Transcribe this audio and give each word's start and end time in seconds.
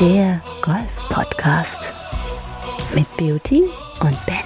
Der 0.00 0.40
Golf-Podcast 0.62 1.92
mit 2.94 3.04
Beauty 3.18 3.64
und 4.00 4.16
Benny. 4.24 4.40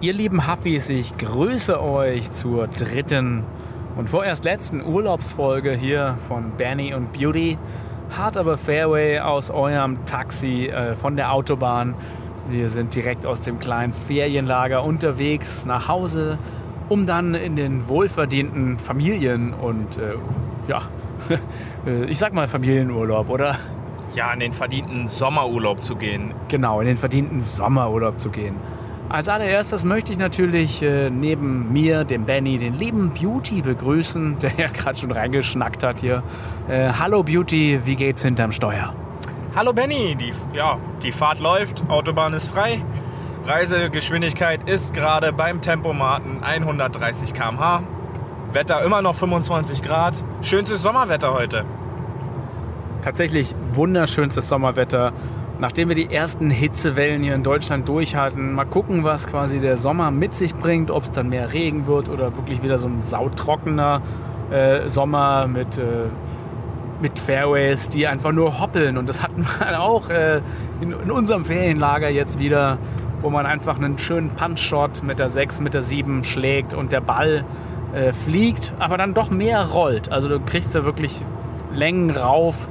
Ihr 0.00 0.14
lieben 0.14 0.50
Huffis, 0.50 0.88
ich 0.88 1.14
grüße 1.18 1.78
euch 1.78 2.32
zur 2.32 2.68
dritten 2.68 3.44
und 3.98 4.08
vorerst 4.08 4.46
letzten 4.46 4.82
Urlaubsfolge 4.82 5.72
hier 5.72 6.16
von 6.26 6.52
Benny 6.52 6.94
und 6.94 7.12
Beauty. 7.12 7.58
Hard 8.16 8.38
aber 8.38 8.56
Fairway 8.56 9.20
aus 9.20 9.50
eurem 9.50 10.02
Taxi 10.06 10.68
äh, 10.68 10.94
von 10.94 11.16
der 11.16 11.34
Autobahn. 11.34 11.96
Wir 12.48 12.70
sind 12.70 12.94
direkt 12.94 13.26
aus 13.26 13.42
dem 13.42 13.58
kleinen 13.58 13.92
Ferienlager 13.92 14.82
unterwegs 14.84 15.66
nach 15.66 15.86
Hause, 15.86 16.38
um 16.88 17.04
dann 17.04 17.34
in 17.34 17.56
den 17.56 17.88
wohlverdienten 17.88 18.78
Familien- 18.78 19.52
und 19.52 19.98
äh, 19.98 20.14
ja, 20.66 20.82
ich 22.08 22.18
sag 22.18 22.32
mal 22.32 22.48
Familienurlaub, 22.48 23.28
oder? 23.28 23.58
Ja, 24.14 24.32
in 24.32 24.40
den 24.40 24.52
verdienten 24.52 25.06
Sommerurlaub 25.06 25.84
zu 25.84 25.96
gehen. 25.96 26.34
Genau, 26.48 26.80
in 26.80 26.86
den 26.86 26.96
verdienten 26.96 27.40
Sommerurlaub 27.40 28.18
zu 28.18 28.30
gehen. 28.30 28.56
Als 29.08 29.28
allererstes 29.28 29.84
möchte 29.84 30.12
ich 30.12 30.18
natürlich 30.18 30.82
äh, 30.82 31.10
neben 31.10 31.72
mir, 31.72 32.04
dem 32.04 32.26
Benny, 32.26 32.58
den 32.58 32.74
lieben 32.74 33.10
Beauty 33.10 33.60
begrüßen, 33.60 34.38
der 34.42 34.52
ja 34.56 34.68
gerade 34.68 34.98
schon 34.98 35.10
reingeschnackt 35.10 35.82
hat 35.82 36.00
hier. 36.00 36.22
Äh, 36.68 36.92
Hallo 36.92 37.22
Beauty, 37.22 37.80
wie 37.84 37.96
geht's 37.96 38.22
hinterm 38.22 38.52
Steuer? 38.52 38.94
Hallo 39.56 39.72
Benny, 39.72 40.14
die, 40.14 40.32
ja, 40.56 40.78
die 41.02 41.10
Fahrt 41.10 41.40
läuft, 41.40 41.82
Autobahn 41.88 42.32
ist 42.34 42.48
frei. 42.48 42.84
Reisegeschwindigkeit 43.44 44.68
ist 44.68 44.94
gerade 44.94 45.32
beim 45.32 45.60
Tempomaten 45.60 46.44
130 46.44 47.34
km/h. 47.34 47.82
Wetter 48.52 48.82
immer 48.82 49.00
noch 49.00 49.14
25 49.14 49.82
Grad. 49.82 50.14
Schönstes 50.42 50.82
Sommerwetter 50.82 51.32
heute. 51.32 51.64
Tatsächlich 53.00 53.54
wunderschönstes 53.72 54.48
Sommerwetter. 54.48 55.12
Nachdem 55.60 55.88
wir 55.88 55.94
die 55.94 56.12
ersten 56.12 56.50
Hitzewellen 56.50 57.22
hier 57.22 57.34
in 57.34 57.42
Deutschland 57.42 57.88
durch 57.88 58.16
hatten, 58.16 58.54
mal 58.54 58.64
gucken, 58.64 59.04
was 59.04 59.26
quasi 59.26 59.60
der 59.60 59.76
Sommer 59.76 60.10
mit 60.10 60.34
sich 60.34 60.54
bringt, 60.54 60.90
ob 60.90 61.04
es 61.04 61.12
dann 61.12 61.28
mehr 61.28 61.52
Regen 61.52 61.86
wird 61.86 62.08
oder 62.08 62.36
wirklich 62.36 62.62
wieder 62.62 62.76
so 62.76 62.88
ein 62.88 63.02
sautrockener 63.02 64.02
äh, 64.50 64.88
Sommer 64.88 65.46
mit, 65.46 65.78
äh, 65.78 66.08
mit 67.00 67.18
Fairways, 67.18 67.88
die 67.88 68.06
einfach 68.06 68.32
nur 68.32 68.58
hoppeln. 68.58 68.96
Und 68.96 69.08
das 69.08 69.22
hatten 69.22 69.46
wir 69.58 69.80
auch 69.80 70.10
äh, 70.10 70.40
in, 70.80 70.92
in, 70.92 71.10
unserem 71.10 71.44
Ferienlager 71.44 72.08
jetzt 72.08 72.38
wieder, 72.38 72.78
wo 73.20 73.30
man 73.30 73.46
einfach 73.46 73.76
einen 73.76 73.98
schönen 73.98 74.30
Punch-Shot 74.30 75.04
mit 75.04 75.18
der 75.20 75.28
6, 75.28 75.60
mit 75.60 75.74
der 75.74 75.82
7 75.82 76.24
schlägt 76.24 76.74
und 76.74 76.90
der 76.90 77.00
Ball 77.00 77.44
äh, 77.94 78.12
fliegt, 78.12 78.74
aber 78.78 78.96
dann 78.96 79.14
doch 79.14 79.30
mehr 79.30 79.64
rollt. 79.64 80.10
Also 80.10 80.28
du 80.28 80.40
kriegst 80.40 80.74
da 80.74 80.84
wirklich 80.84 81.24
Längen 81.74 82.10
rauf, 82.10 82.68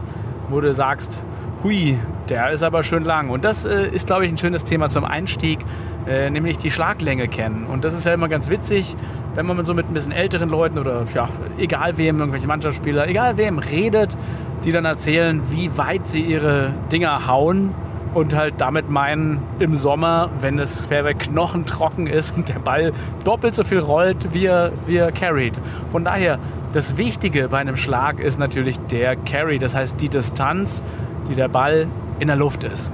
wo 0.49 0.59
du 0.61 0.73
sagst, 0.73 1.23
hui, 1.63 1.97
der 2.29 2.51
ist 2.51 2.63
aber 2.63 2.83
schön 2.83 3.03
lang. 3.03 3.29
Und 3.29 3.45
das 3.45 3.65
äh, 3.65 3.87
ist, 3.87 4.07
glaube 4.07 4.25
ich, 4.25 4.31
ein 4.31 4.37
schönes 4.37 4.63
Thema 4.63 4.89
zum 4.89 5.03
Einstieg, 5.03 5.59
äh, 6.07 6.29
nämlich 6.29 6.57
die 6.57 6.71
Schlaglänge 6.71 7.27
kennen. 7.27 7.65
Und 7.65 7.83
das 7.83 7.93
ist 7.93 8.05
ja 8.05 8.13
immer 8.13 8.29
ganz 8.29 8.49
witzig, 8.49 8.95
wenn 9.35 9.45
man 9.45 9.63
so 9.65 9.73
mit 9.73 9.87
ein 9.87 9.93
bisschen 9.93 10.11
älteren 10.11 10.49
Leuten 10.49 10.77
oder 10.77 11.05
ja, 11.13 11.29
egal 11.57 11.97
wem, 11.97 12.19
irgendwelche 12.19 12.47
Mannschaftsspieler, 12.47 13.07
egal 13.07 13.37
wem 13.37 13.59
redet, 13.59 14.17
die 14.63 14.71
dann 14.71 14.85
erzählen, 14.85 15.41
wie 15.49 15.77
weit 15.77 16.07
sie 16.07 16.21
ihre 16.21 16.73
Dinger 16.91 17.27
hauen 17.27 17.73
und 18.13 18.35
halt 18.35 18.55
damit 18.57 18.89
meinen, 18.89 19.39
im 19.59 19.75
Sommer, 19.75 20.29
wenn 20.41 20.57
das 20.57 20.85
Fairway 20.85 21.13
knochentrocken 21.13 22.07
ist 22.07 22.35
und 22.35 22.49
der 22.49 22.59
Ball 22.59 22.93
doppelt 23.23 23.55
so 23.55 23.63
viel 23.63 23.79
rollt, 23.79 24.33
wie 24.33 24.45
er, 24.45 24.71
wie 24.87 24.97
er 24.97 25.11
carried. 25.11 25.59
Von 25.91 26.05
daher, 26.05 26.39
das 26.73 26.97
Wichtige 26.97 27.49
bei 27.49 27.57
einem 27.57 27.77
Schlag 27.77 28.19
ist 28.19 28.39
natürlich 28.39 28.79
der 28.79 29.15
Carry, 29.15 29.59
das 29.59 29.75
heißt 29.75 29.99
die 30.01 30.09
Distanz, 30.09 30.83
die 31.27 31.35
der 31.35 31.47
Ball 31.47 31.87
in 32.19 32.27
der 32.27 32.35
Luft 32.35 32.63
ist. 32.63 32.93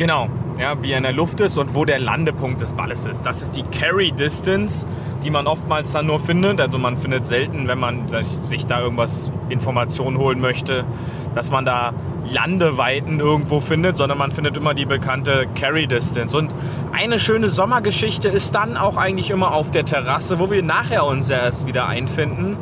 Genau, 0.00 0.30
ja, 0.58 0.82
wie 0.82 0.92
er 0.92 0.96
in 0.96 1.02
der 1.02 1.12
Luft 1.12 1.40
ist 1.40 1.58
und 1.58 1.74
wo 1.74 1.84
der 1.84 1.98
Landepunkt 1.98 2.62
des 2.62 2.72
Balles 2.72 3.04
ist. 3.04 3.26
Das 3.26 3.42
ist 3.42 3.54
die 3.54 3.64
Carry 3.64 4.12
Distance, 4.12 4.86
die 5.22 5.28
man 5.28 5.46
oftmals 5.46 5.92
dann 5.92 6.06
nur 6.06 6.18
findet. 6.18 6.58
Also 6.58 6.78
man 6.78 6.96
findet 6.96 7.26
selten, 7.26 7.68
wenn 7.68 7.78
man 7.78 8.08
sich 8.08 8.64
da 8.64 8.80
irgendwas 8.80 9.30
Informationen 9.50 10.16
holen 10.16 10.40
möchte, 10.40 10.86
dass 11.34 11.50
man 11.50 11.66
da 11.66 11.92
Landeweiten 12.24 13.20
irgendwo 13.20 13.60
findet, 13.60 13.98
sondern 13.98 14.16
man 14.16 14.32
findet 14.32 14.56
immer 14.56 14.72
die 14.72 14.86
bekannte 14.86 15.46
Carry 15.54 15.86
Distance. 15.86 16.34
Und 16.34 16.54
eine 16.92 17.18
schöne 17.18 17.50
Sommergeschichte 17.50 18.28
ist 18.28 18.54
dann 18.54 18.78
auch 18.78 18.96
eigentlich 18.96 19.28
immer 19.28 19.52
auf 19.52 19.70
der 19.70 19.84
Terrasse, 19.84 20.38
wo 20.38 20.50
wir 20.50 20.62
nachher 20.62 21.04
uns 21.04 21.28
erst 21.28 21.66
wieder 21.66 21.88
einfinden. 21.88 22.56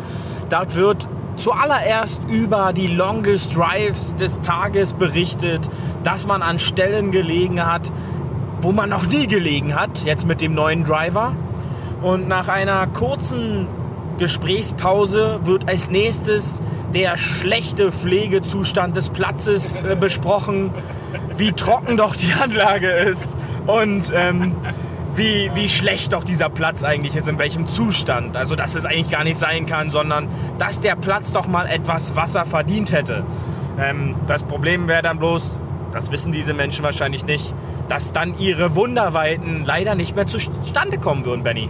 Dort 0.48 0.74
wird 0.74 1.06
zuallererst 1.38 2.20
über 2.28 2.72
die 2.72 2.88
Longest 2.88 3.56
Drives 3.56 4.14
des 4.16 4.40
Tages 4.40 4.92
berichtet, 4.92 5.68
dass 6.02 6.26
man 6.26 6.42
an 6.42 6.58
Stellen 6.58 7.10
gelegen 7.10 7.64
hat, 7.64 7.90
wo 8.60 8.72
man 8.72 8.88
noch 8.90 9.06
nie 9.06 9.26
gelegen 9.26 9.74
hat, 9.74 10.02
jetzt 10.04 10.26
mit 10.26 10.40
dem 10.40 10.54
neuen 10.54 10.84
Driver. 10.84 11.34
Und 12.02 12.28
nach 12.28 12.48
einer 12.48 12.86
kurzen 12.88 13.68
Gesprächspause 14.18 15.40
wird 15.44 15.68
als 15.68 15.90
nächstes 15.90 16.60
der 16.92 17.16
schlechte 17.16 17.92
Pflegezustand 17.92 18.96
des 18.96 19.10
Platzes 19.10 19.78
äh, 19.78 19.96
besprochen, 19.96 20.70
wie 21.36 21.52
trocken 21.52 21.96
doch 21.96 22.16
die 22.16 22.32
Anlage 22.32 22.90
ist 22.90 23.36
und 23.66 24.12
ähm, 24.14 24.56
wie, 25.18 25.50
wie 25.54 25.68
schlecht 25.68 26.12
doch 26.12 26.24
dieser 26.24 26.48
Platz 26.48 26.84
eigentlich 26.84 27.16
ist, 27.16 27.28
in 27.28 27.38
welchem 27.38 27.66
Zustand. 27.68 28.36
Also, 28.36 28.54
dass 28.54 28.74
es 28.74 28.84
eigentlich 28.84 29.10
gar 29.10 29.24
nicht 29.24 29.38
sein 29.38 29.66
kann, 29.66 29.90
sondern 29.90 30.28
dass 30.58 30.80
der 30.80 30.96
Platz 30.96 31.32
doch 31.32 31.48
mal 31.48 31.66
etwas 31.66 32.16
Wasser 32.16 32.46
verdient 32.46 32.92
hätte. 32.92 33.24
Ähm, 33.78 34.14
das 34.26 34.44
Problem 34.44 34.88
wäre 34.88 35.02
dann 35.02 35.18
bloß, 35.18 35.58
das 35.92 36.10
wissen 36.12 36.32
diese 36.32 36.54
Menschen 36.54 36.84
wahrscheinlich 36.84 37.24
nicht, 37.24 37.54
dass 37.88 38.12
dann 38.12 38.38
ihre 38.38 38.74
Wunderweiten 38.74 39.64
leider 39.64 39.94
nicht 39.94 40.14
mehr 40.14 40.26
zustande 40.26 40.98
kommen 40.98 41.24
würden, 41.24 41.42
Benny. 41.42 41.68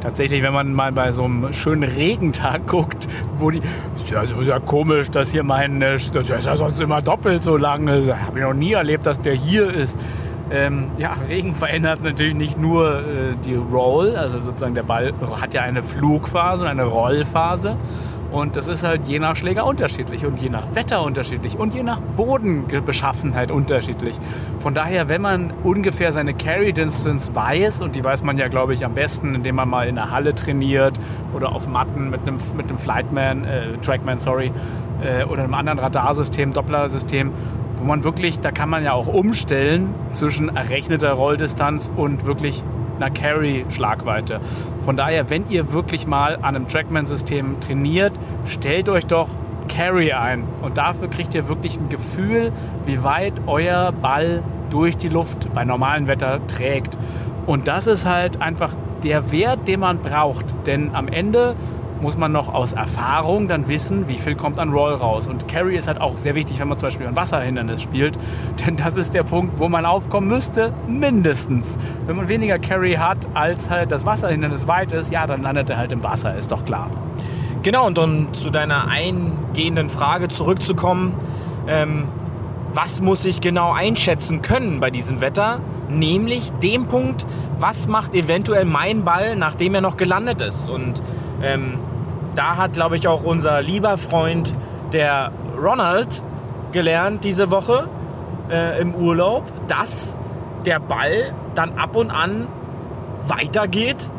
Tatsächlich, 0.00 0.42
wenn 0.42 0.52
man 0.52 0.72
mal 0.72 0.92
bei 0.92 1.10
so 1.10 1.24
einem 1.24 1.52
schönen 1.52 1.82
Regentag 1.82 2.66
guckt, 2.66 3.08
wo 3.34 3.50
die. 3.50 3.60
Ist 3.96 4.10
ja, 4.10 4.22
ist 4.22 4.40
ja 4.46 4.60
komisch, 4.60 5.10
dass 5.10 5.32
hier 5.32 5.42
mein. 5.42 5.80
Das 5.80 6.10
ist 6.10 6.28
ja 6.28 6.56
sonst 6.56 6.80
immer 6.80 7.00
doppelt 7.00 7.42
so 7.42 7.56
lang. 7.56 7.88
Habe 7.88 8.38
ich 8.38 8.44
noch 8.44 8.54
nie 8.54 8.72
erlebt, 8.72 9.06
dass 9.06 9.18
der 9.18 9.34
hier 9.34 9.72
ist. 9.72 9.98
Ähm, 10.50 10.90
ja, 10.98 11.16
Regen 11.28 11.54
verändert 11.54 12.02
natürlich 12.02 12.34
nicht 12.34 12.58
nur 12.58 13.00
äh, 13.00 13.02
die 13.44 13.54
Roll, 13.54 14.16
also 14.16 14.40
sozusagen 14.40 14.74
der 14.74 14.82
Ball 14.82 15.12
hat 15.40 15.54
ja 15.54 15.62
eine 15.62 15.82
Flugphase 15.82 16.64
und 16.64 16.70
eine 16.70 16.84
Rollphase. 16.84 17.76
Und 18.32 18.56
das 18.56 18.66
ist 18.68 18.84
halt 18.84 19.06
je 19.06 19.18
nach 19.18 19.36
Schläger 19.36 19.64
unterschiedlich 19.66 20.26
und 20.26 20.42
je 20.42 20.48
nach 20.48 20.74
Wetter 20.74 21.02
unterschiedlich 21.02 21.58
und 21.58 21.74
je 21.74 21.82
nach 21.82 22.00
Bodenbeschaffenheit 22.00 23.50
unterschiedlich. 23.50 24.18
Von 24.58 24.74
daher, 24.74 25.08
wenn 25.08 25.22
man 25.22 25.52
ungefähr 25.62 26.10
seine 26.10 26.34
Carry 26.34 26.72
Distance 26.72 27.34
weiß, 27.34 27.82
und 27.82 27.94
die 27.94 28.04
weiß 28.04 28.24
man 28.24 28.36
ja, 28.36 28.48
glaube 28.48 28.74
ich, 28.74 28.84
am 28.84 28.94
besten, 28.94 29.36
indem 29.36 29.54
man 29.56 29.68
mal 29.68 29.88
in 29.88 29.94
der 29.94 30.10
Halle 30.10 30.34
trainiert 30.34 30.98
oder 31.34 31.52
auf 31.52 31.68
Matten 31.68 32.10
mit 32.10 32.22
einem, 32.22 32.38
mit 32.56 32.68
einem 32.68 32.78
Flightman, 32.78 33.44
äh, 33.44 33.76
Trackman, 33.80 34.18
sorry, 34.18 34.52
äh, 35.02 35.24
oder 35.24 35.44
einem 35.44 35.54
anderen 35.54 35.78
Radarsystem, 35.78 36.52
Dopplersystem, 36.52 37.30
wo 37.76 37.84
man 37.84 38.04
wirklich, 38.04 38.40
da 38.40 38.50
kann 38.50 38.68
man 38.68 38.84
ja 38.84 38.92
auch 38.92 39.08
umstellen 39.08 39.94
zwischen 40.12 40.54
errechneter 40.54 41.12
Rolldistanz 41.12 41.92
und 41.94 42.26
wirklich 42.26 42.62
einer 42.96 43.10
Carry-Schlagweite. 43.10 44.40
Von 44.80 44.96
daher, 44.96 45.30
wenn 45.30 45.48
ihr 45.48 45.72
wirklich 45.72 46.06
mal 46.06 46.36
an 46.36 46.56
einem 46.56 46.66
Trackman-System 46.66 47.60
trainiert, 47.60 48.12
stellt 48.46 48.88
euch 48.88 49.06
doch 49.06 49.28
Carry 49.68 50.12
ein. 50.12 50.44
Und 50.62 50.78
dafür 50.78 51.08
kriegt 51.08 51.34
ihr 51.34 51.48
wirklich 51.48 51.78
ein 51.78 51.88
Gefühl, 51.88 52.52
wie 52.84 53.02
weit 53.02 53.34
euer 53.46 53.92
Ball 53.92 54.42
durch 54.70 54.96
die 54.96 55.08
Luft 55.08 55.52
bei 55.54 55.64
normalem 55.64 56.06
Wetter 56.06 56.44
trägt. 56.46 56.96
Und 57.46 57.68
das 57.68 57.86
ist 57.86 58.06
halt 58.06 58.40
einfach 58.40 58.74
der 59.04 59.30
Wert, 59.32 59.68
den 59.68 59.80
man 59.80 59.98
braucht. 59.98 60.66
Denn 60.66 60.94
am 60.94 61.08
Ende 61.08 61.54
muss 62.00 62.16
man 62.16 62.32
noch 62.32 62.52
aus 62.52 62.72
Erfahrung 62.72 63.48
dann 63.48 63.68
wissen, 63.68 64.08
wie 64.08 64.18
viel 64.18 64.34
kommt 64.34 64.58
an 64.58 64.70
Roll 64.70 64.94
raus. 64.94 65.28
Und 65.28 65.48
Carry 65.48 65.76
ist 65.76 65.88
halt 65.88 66.00
auch 66.00 66.16
sehr 66.16 66.34
wichtig, 66.34 66.58
wenn 66.58 66.68
man 66.68 66.78
zum 66.78 66.86
Beispiel 66.86 67.06
ein 67.06 67.16
Wasserhindernis 67.16 67.82
spielt, 67.82 68.18
denn 68.66 68.76
das 68.76 68.96
ist 68.96 69.14
der 69.14 69.22
Punkt, 69.22 69.58
wo 69.58 69.68
man 69.68 69.86
aufkommen 69.86 70.28
müsste, 70.28 70.72
mindestens. 70.86 71.78
Wenn 72.06 72.16
man 72.16 72.28
weniger 72.28 72.58
Carry 72.58 72.94
hat, 72.94 73.28
als 73.34 73.70
halt 73.70 73.92
das 73.92 74.06
Wasserhindernis 74.06 74.66
weit 74.68 74.92
ist, 74.92 75.10
ja, 75.10 75.26
dann 75.26 75.42
landet 75.42 75.70
er 75.70 75.78
halt 75.78 75.92
im 75.92 76.02
Wasser, 76.02 76.34
ist 76.36 76.52
doch 76.52 76.64
klar. 76.64 76.90
Genau, 77.62 77.86
und 77.86 77.98
um 77.98 78.32
zu 78.34 78.50
deiner 78.50 78.88
eingehenden 78.88 79.88
Frage 79.88 80.28
zurückzukommen, 80.28 81.14
ähm, 81.66 82.04
was 82.72 83.00
muss 83.00 83.24
ich 83.24 83.40
genau 83.40 83.72
einschätzen 83.72 84.42
können 84.42 84.80
bei 84.80 84.90
diesem 84.90 85.20
Wetter? 85.20 85.60
Nämlich 85.88 86.50
dem 86.62 86.86
Punkt, 86.86 87.26
was 87.58 87.88
macht 87.88 88.14
eventuell 88.14 88.64
mein 88.64 89.02
Ball, 89.02 89.34
nachdem 89.34 89.74
er 89.74 89.80
noch 89.80 89.96
gelandet 89.96 90.40
ist. 90.42 90.68
Und 90.68 91.02
ähm, 91.42 91.78
da 92.34 92.56
hat, 92.56 92.74
glaube 92.74 92.96
ich, 92.96 93.08
auch 93.08 93.24
unser 93.24 93.62
lieber 93.62 93.98
Freund, 93.98 94.54
der 94.92 95.32
Ronald, 95.60 96.22
gelernt 96.72 97.24
diese 97.24 97.50
Woche 97.50 97.88
äh, 98.50 98.80
im 98.80 98.94
Urlaub, 98.94 99.44
dass 99.68 100.18
der 100.64 100.78
Ball 100.78 101.32
dann 101.54 101.78
ab 101.78 101.96
und 101.96 102.10
an 102.10 102.48
weitergeht 103.26 104.10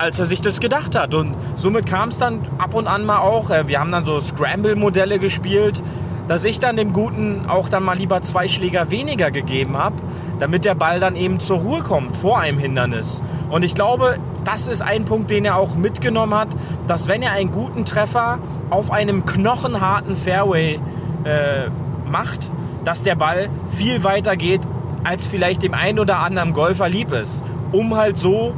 als 0.00 0.18
er 0.18 0.24
sich 0.24 0.40
das 0.40 0.60
gedacht 0.60 0.94
hat. 0.94 1.14
Und 1.14 1.36
somit 1.56 1.86
kam 1.86 2.08
es 2.08 2.18
dann 2.18 2.40
ab 2.58 2.74
und 2.74 2.86
an 2.86 3.04
mal 3.04 3.18
auch, 3.18 3.50
äh, 3.50 3.68
wir 3.68 3.78
haben 3.78 3.92
dann 3.92 4.04
so 4.04 4.18
Scramble-Modelle 4.18 5.18
gespielt, 5.18 5.82
dass 6.26 6.44
ich 6.44 6.58
dann 6.58 6.76
dem 6.76 6.92
Guten 6.92 7.46
auch 7.48 7.68
dann 7.68 7.82
mal 7.82 7.98
lieber 7.98 8.22
zwei 8.22 8.48
Schläger 8.48 8.90
weniger 8.90 9.30
gegeben 9.30 9.76
habe, 9.76 9.96
damit 10.38 10.64
der 10.64 10.74
Ball 10.74 11.00
dann 11.00 11.16
eben 11.16 11.40
zur 11.40 11.58
Ruhe 11.58 11.82
kommt 11.82 12.16
vor 12.16 12.38
einem 12.38 12.58
Hindernis. 12.58 13.22
Und 13.50 13.62
ich 13.62 13.74
glaube, 13.74 14.16
das 14.44 14.66
ist 14.66 14.82
ein 14.82 15.04
Punkt, 15.04 15.30
den 15.30 15.44
er 15.44 15.56
auch 15.56 15.74
mitgenommen 15.74 16.34
hat, 16.34 16.48
dass 16.86 17.08
wenn 17.08 17.22
er 17.22 17.32
einen 17.32 17.50
guten 17.50 17.84
Treffer 17.84 18.38
auf 18.70 18.90
einem 18.90 19.24
knochenharten 19.24 20.16
Fairway 20.16 20.80
äh, 21.24 21.70
macht, 22.10 22.50
dass 22.84 23.02
der 23.02 23.14
Ball 23.14 23.48
viel 23.68 24.04
weiter 24.04 24.36
geht, 24.36 24.62
als 25.04 25.26
vielleicht 25.26 25.62
dem 25.62 25.74
einen 25.74 25.98
oder 25.98 26.18
anderen 26.18 26.52
Golfer 26.52 26.88
lieb 26.88 27.12
ist. 27.12 27.42
Um 27.72 27.94
halt 27.94 28.18
so 28.18 28.54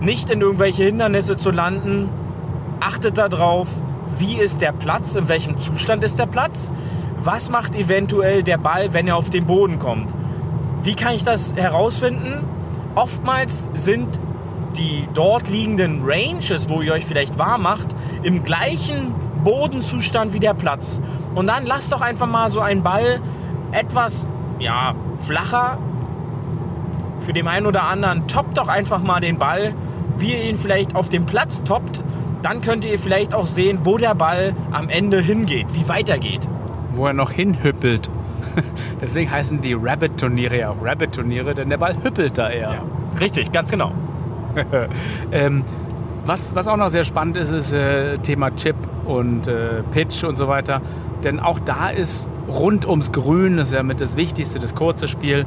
nicht 0.00 0.30
in 0.30 0.40
irgendwelche 0.40 0.84
Hindernisse 0.84 1.36
zu 1.36 1.50
landen. 1.50 2.08
Achtet 2.80 3.16
darauf, 3.16 3.68
wie 4.18 4.34
ist 4.34 4.60
der 4.60 4.72
Platz, 4.72 5.14
in 5.14 5.28
welchem 5.28 5.60
Zustand 5.60 6.04
ist 6.04 6.18
der 6.18 6.26
Platz, 6.26 6.72
was 7.18 7.50
macht 7.50 7.74
eventuell 7.74 8.42
der 8.42 8.58
Ball, 8.58 8.92
wenn 8.92 9.08
er 9.08 9.16
auf 9.16 9.30
den 9.30 9.46
Boden 9.46 9.78
kommt. 9.78 10.14
Wie 10.82 10.94
kann 10.94 11.14
ich 11.14 11.24
das 11.24 11.54
herausfinden? 11.54 12.44
Oftmals 12.94 13.68
sind 13.72 14.20
die 14.76 15.08
dort 15.14 15.48
liegenden 15.48 16.02
Ranges, 16.04 16.68
wo 16.68 16.82
ihr 16.82 16.92
euch 16.92 17.06
vielleicht 17.06 17.38
warm 17.38 17.62
macht, 17.62 17.88
im 18.22 18.44
gleichen 18.44 19.14
Bodenzustand 19.44 20.32
wie 20.32 20.40
der 20.40 20.54
Platz. 20.54 21.00
Und 21.34 21.46
dann 21.46 21.66
lasst 21.66 21.92
doch 21.92 22.00
einfach 22.00 22.26
mal 22.26 22.50
so 22.50 22.60
einen 22.60 22.82
Ball 22.82 23.20
etwas 23.72 24.26
ja, 24.58 24.94
flacher. 25.16 25.78
Für 27.20 27.32
den 27.32 27.48
einen 27.48 27.66
oder 27.66 27.84
anderen 27.84 28.26
toppt 28.28 28.58
doch 28.58 28.68
einfach 28.68 29.02
mal 29.02 29.20
den 29.20 29.38
Ball, 29.38 29.74
wie 30.18 30.32
ihr 30.32 30.44
ihn 30.44 30.56
vielleicht 30.56 30.94
auf 30.94 31.08
dem 31.08 31.26
Platz 31.26 31.62
toppt. 31.64 32.02
Dann 32.42 32.60
könnt 32.60 32.84
ihr 32.84 32.98
vielleicht 32.98 33.32
auch 33.34 33.46
sehen, 33.46 33.80
wo 33.84 33.96
der 33.96 34.14
Ball 34.14 34.54
am 34.70 34.88
Ende 34.88 35.20
hingeht, 35.20 35.66
wie 35.72 35.88
weitergeht. 35.88 36.46
Wo 36.92 37.06
er 37.06 37.14
noch 37.14 37.30
hinhüppelt. 37.30 38.10
Deswegen 39.00 39.30
heißen 39.30 39.60
die 39.60 39.74
Rabbit-Turniere 39.74 40.58
ja 40.58 40.70
auch 40.70 40.76
Rabbit-Turniere, 40.80 41.54
denn 41.54 41.70
der 41.70 41.78
Ball 41.78 41.96
hüppelt 42.02 42.38
da 42.38 42.50
eher. 42.50 42.72
Ja, 42.72 42.82
richtig, 43.18 43.50
ganz 43.50 43.70
genau. 43.70 43.92
ähm, 45.32 45.64
was, 46.26 46.54
was 46.54 46.68
auch 46.68 46.76
noch 46.76 46.88
sehr 46.88 47.04
spannend 47.04 47.36
ist, 47.36 47.50
ist 47.50 47.72
äh, 47.72 48.18
Thema 48.18 48.54
Chip 48.56 48.76
und 49.04 49.46
äh, 49.46 49.82
Pitch 49.92 50.24
und 50.24 50.36
so 50.36 50.48
weiter. 50.48 50.80
Denn 51.22 51.40
auch 51.40 51.58
da 51.58 51.88
ist 51.90 52.30
rund 52.48 52.86
ums 52.86 53.12
Grün, 53.12 53.56
das 53.56 53.68
ist 53.68 53.74
ja 53.74 53.82
mit 53.82 54.00
das 54.00 54.16
Wichtigste, 54.16 54.58
das 54.58 54.74
kurze 54.74 55.08
Spiel, 55.08 55.46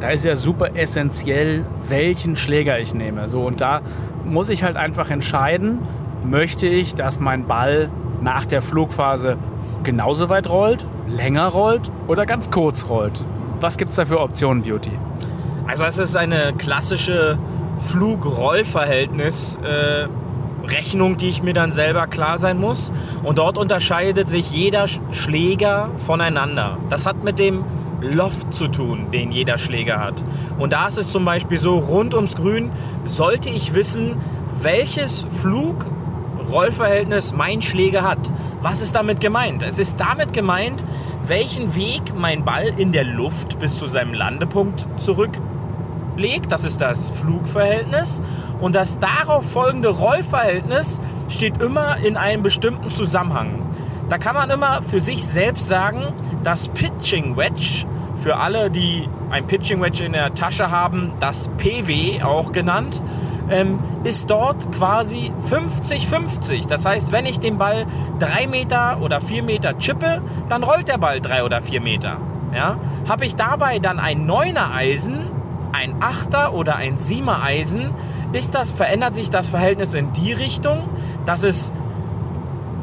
da 0.00 0.10
ist 0.10 0.24
ja 0.24 0.36
super 0.36 0.76
essentiell, 0.76 1.64
welchen 1.88 2.36
Schläger 2.36 2.78
ich 2.78 2.94
nehme. 2.94 3.28
So, 3.28 3.46
und 3.46 3.60
da 3.60 3.80
muss 4.24 4.50
ich 4.50 4.62
halt 4.62 4.76
einfach 4.76 5.10
entscheiden, 5.10 5.80
möchte 6.24 6.66
ich, 6.66 6.94
dass 6.94 7.20
mein 7.20 7.46
Ball 7.46 7.90
nach 8.20 8.44
der 8.44 8.62
Flugphase 8.62 9.36
genauso 9.82 10.28
weit 10.28 10.48
rollt, 10.48 10.86
länger 11.08 11.46
rollt 11.46 11.90
oder 12.06 12.26
ganz 12.26 12.50
kurz 12.50 12.88
rollt. 12.88 13.24
Was 13.60 13.76
gibt 13.76 13.90
es 13.90 13.96
da 13.96 14.04
für 14.04 14.20
Optionen, 14.20 14.62
Beauty? 14.62 14.92
Also 15.66 15.84
es 15.84 15.98
ist 15.98 16.16
eine 16.16 16.54
klassische 16.56 17.38
Flug-Roll-Verhältnis. 17.78 19.58
Äh 19.62 20.08
Rechnung, 20.64 21.16
die 21.16 21.28
ich 21.28 21.42
mir 21.42 21.54
dann 21.54 21.72
selber 21.72 22.06
klar 22.06 22.38
sein 22.38 22.58
muss. 22.58 22.92
Und 23.22 23.38
dort 23.38 23.58
unterscheidet 23.58 24.28
sich 24.28 24.50
jeder 24.50 24.86
Schläger 25.12 25.90
voneinander. 25.96 26.78
Das 26.88 27.06
hat 27.06 27.24
mit 27.24 27.38
dem 27.38 27.64
Loft 28.00 28.52
zu 28.54 28.68
tun, 28.68 29.10
den 29.12 29.32
jeder 29.32 29.58
Schläger 29.58 29.98
hat. 29.98 30.22
Und 30.58 30.72
da 30.72 30.86
ist 30.86 30.98
es 30.98 31.10
zum 31.10 31.24
Beispiel 31.24 31.58
so, 31.58 31.78
rund 31.78 32.14
ums 32.14 32.36
Grün 32.36 32.70
sollte 33.06 33.48
ich 33.50 33.74
wissen, 33.74 34.16
welches 34.62 35.26
Flug-Rollverhältnis 35.40 37.34
mein 37.34 37.60
Schläger 37.60 38.02
hat. 38.02 38.30
Was 38.60 38.82
ist 38.82 38.94
damit 38.94 39.20
gemeint? 39.20 39.64
Es 39.64 39.80
ist 39.80 39.98
damit 39.98 40.32
gemeint, 40.32 40.84
welchen 41.26 41.74
Weg 41.74 42.14
mein 42.16 42.44
Ball 42.44 42.72
in 42.76 42.92
der 42.92 43.04
Luft 43.04 43.58
bis 43.58 43.76
zu 43.76 43.86
seinem 43.86 44.14
Landepunkt 44.14 44.86
zurück 44.96 45.32
legt, 46.18 46.52
das 46.52 46.64
ist 46.64 46.80
das 46.80 47.10
Flugverhältnis. 47.10 48.22
Und 48.60 48.74
das 48.74 48.98
darauf 48.98 49.48
folgende 49.50 49.88
Rollverhältnis 49.88 51.00
steht 51.28 51.62
immer 51.62 51.96
in 51.98 52.16
einem 52.16 52.42
bestimmten 52.42 52.92
Zusammenhang. 52.92 53.64
Da 54.08 54.18
kann 54.18 54.34
man 54.34 54.50
immer 54.50 54.82
für 54.82 55.00
sich 55.00 55.24
selbst 55.24 55.68
sagen, 55.68 56.02
das 56.42 56.68
Pitching 56.68 57.36
Wedge, 57.36 57.86
für 58.16 58.36
alle, 58.36 58.70
die 58.70 59.08
ein 59.30 59.46
Pitching 59.46 59.80
Wedge 59.80 60.04
in 60.04 60.12
der 60.12 60.34
Tasche 60.34 60.70
haben, 60.70 61.12
das 61.20 61.50
PW 61.58 62.22
auch 62.22 62.52
genannt, 62.52 63.02
ist 64.04 64.28
dort 64.28 64.72
quasi 64.72 65.32
50-50. 65.50 66.66
Das 66.66 66.84
heißt, 66.84 67.12
wenn 67.12 67.26
ich 67.26 67.38
den 67.38 67.58
Ball 67.58 67.86
drei 68.18 68.46
Meter 68.46 68.98
oder 69.00 69.20
vier 69.20 69.42
Meter 69.42 69.78
chippe, 69.78 70.20
dann 70.48 70.62
rollt 70.64 70.88
der 70.88 70.98
Ball 70.98 71.20
drei 71.20 71.44
oder 71.44 71.62
vier 71.62 71.80
Meter. 71.80 72.18
Ja? 72.54 72.76
Habe 73.08 73.24
ich 73.24 73.36
dabei 73.36 73.78
dann 73.78 73.98
ein 73.98 74.26
Neuner 74.26 74.74
Eisen, 74.74 75.30
ein 75.72 75.96
Achter 76.00 76.54
oder 76.54 76.76
ein 76.76 76.98
Siemer 76.98 77.42
Eisen, 77.42 77.90
ist 78.32 78.54
das, 78.54 78.72
verändert 78.72 79.14
sich 79.14 79.30
das 79.30 79.48
Verhältnis 79.48 79.94
in 79.94 80.12
die 80.12 80.32
Richtung, 80.32 80.88
dass 81.24 81.42
es 81.42 81.72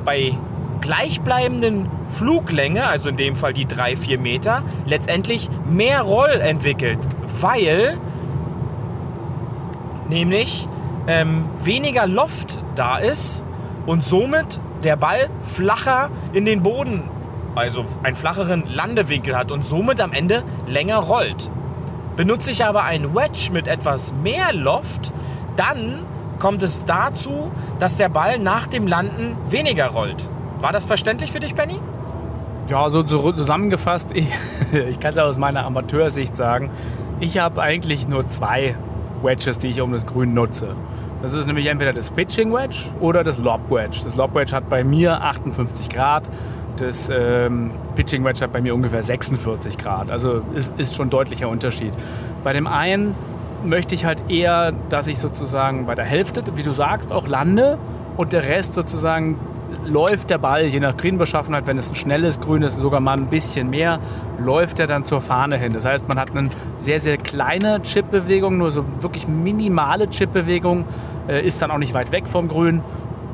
bei 0.04 0.38
gleichbleibenden 0.82 1.90
Fluglänge, 2.06 2.88
also 2.88 3.10
in 3.10 3.18
dem 3.18 3.36
Fall 3.36 3.54
die 3.54 3.66
3-4 3.66 4.20
Meter, 4.20 4.64
letztendlich 4.86 5.50
mehr 5.68 6.02
Roll 6.02 6.42
entwickelt, 6.42 7.00
weil 7.42 7.98
nämlich 10.10 10.68
ähm, 11.08 11.46
weniger 11.64 12.08
Loft 12.08 12.64
da 12.76 12.98
ist 12.98 13.44
und 13.86 14.04
somit 14.04 14.60
der 14.84 14.96
Ball 14.96 15.30
flacher 15.42 16.10
in 16.34 16.46
den 16.46 16.62
Boden, 16.62 17.04
also 17.56 17.86
einen 18.04 18.16
flacheren 18.16 18.66
Landewinkel 18.68 19.38
hat 19.38 19.52
und 19.52 19.66
somit 19.66 20.00
am 20.02 20.12
Ende 20.12 20.44
länger 20.68 20.98
rollt. 20.98 21.50
Benutze 22.16 22.52
ich 22.52 22.64
aber 22.64 22.84
ein 22.84 23.14
Wedge 23.14 23.50
mit 23.52 23.68
etwas 23.68 24.14
mehr 24.14 24.54
Loft, 24.54 25.12
dann 25.58 26.00
kommt 26.40 26.64
es 26.64 26.84
dazu, 26.86 27.52
dass 27.80 27.98
der 27.98 28.10
Ball 28.10 28.40
nach 28.40 28.68
dem 28.68 28.88
Landen 28.88 29.36
weniger 29.50 29.88
rollt. 29.88 30.30
War 30.60 30.72
das 30.72 30.86
verständlich 30.86 31.32
für 31.32 31.40
dich, 31.40 31.56
Benny? 31.56 31.80
Ja, 32.70 32.90
so 32.90 33.04
zusammengefasst, 33.04 34.12
ich, 34.16 34.28
ich 34.72 35.00
kann 35.00 35.12
es 35.12 35.18
aus 35.18 35.38
meiner 35.38 35.66
Amateursicht 35.66 36.38
sagen, 36.38 36.72
ich 37.20 37.38
habe 37.38 37.62
eigentlich 37.62 38.08
nur 38.08 38.28
zwei 38.28 38.76
Wedges, 39.22 39.58
die 39.58 39.68
ich 39.68 39.82
um 39.82 39.92
das 39.92 40.06
Grün 40.06 40.34
nutze. 40.34 40.76
Das 41.22 41.34
ist 41.34 41.48
nämlich 41.48 41.68
entweder 41.68 41.94
das 41.94 42.12
Pitching 42.12 42.54
Wedge 42.54 42.78
oder 43.00 43.24
das 43.24 43.40
Lob 43.40 43.70
Wedge. 43.70 44.00
Das 44.04 44.16
Lob 44.16 44.36
Wedge 44.36 44.56
hat 44.56 44.70
bei 44.70 44.84
mir 44.84 45.22
58 45.22 45.90
Grad, 45.90 46.30
das 46.78 47.10
ähm, 47.10 47.72
Pitching 47.96 48.24
Wedge 48.24 48.42
hat 48.42 48.52
bei 48.52 48.62
mir 48.62 48.76
ungefähr 48.76 49.02
46 49.02 49.78
Grad. 49.78 50.10
Also 50.10 50.42
ist, 50.54 50.74
ist 50.78 50.96
schon 50.96 51.08
ein 51.08 51.12
deutlicher 51.12 51.50
Unterschied. 51.50 51.94
Bei 52.44 52.54
dem 52.54 52.68
einen 52.68 53.16
möchte 53.64 53.96
ich 53.96 54.06
halt 54.06 54.30
eher, 54.30 54.74
dass 54.90 55.08
ich 55.08 55.18
sozusagen 55.18 55.86
bei 55.86 55.96
der 55.96 56.06
Hälfte, 56.06 56.44
wie 56.56 56.64
du 56.64 56.72
sagst, 56.72 57.12
auch 57.12 57.28
lande 57.28 57.78
und 58.18 58.34
der 58.34 58.48
Rest 58.48 58.74
sozusagen 58.74 59.40
läuft 59.86 60.30
der 60.30 60.38
Ball, 60.38 60.66
je 60.66 60.80
nach 60.80 60.96
Grünbeschaffenheit, 60.96 61.68
wenn 61.68 61.78
es 61.78 61.90
ein 61.90 61.96
schnelles 61.96 62.40
Grün 62.40 62.62
ist, 62.62 62.78
sogar 62.78 63.00
mal 63.00 63.18
ein 63.18 63.28
bisschen 63.28 63.70
mehr, 63.70 64.00
läuft 64.40 64.80
er 64.80 64.88
dann 64.88 65.04
zur 65.04 65.22
Fahne 65.22 65.58
hin. 65.58 65.74
Das 65.74 65.86
heißt, 65.86 66.08
man 66.08 66.20
hat 66.20 66.36
eine 66.36 66.50
sehr, 66.78 67.00
sehr 67.00 67.18
kleine 67.18 67.82
Chipbewegung, 67.82 68.58
nur 68.58 68.72
so 68.72 68.86
wirklich 69.02 69.28
minimale 69.28 70.10
Chipbewegung, 70.10 70.86
äh, 71.28 71.46
ist 71.46 71.62
dann 71.62 71.72
auch 71.72 71.78
nicht 71.78 71.94
weit 71.94 72.12
weg 72.12 72.28
vom 72.28 72.48
Grün 72.48 72.84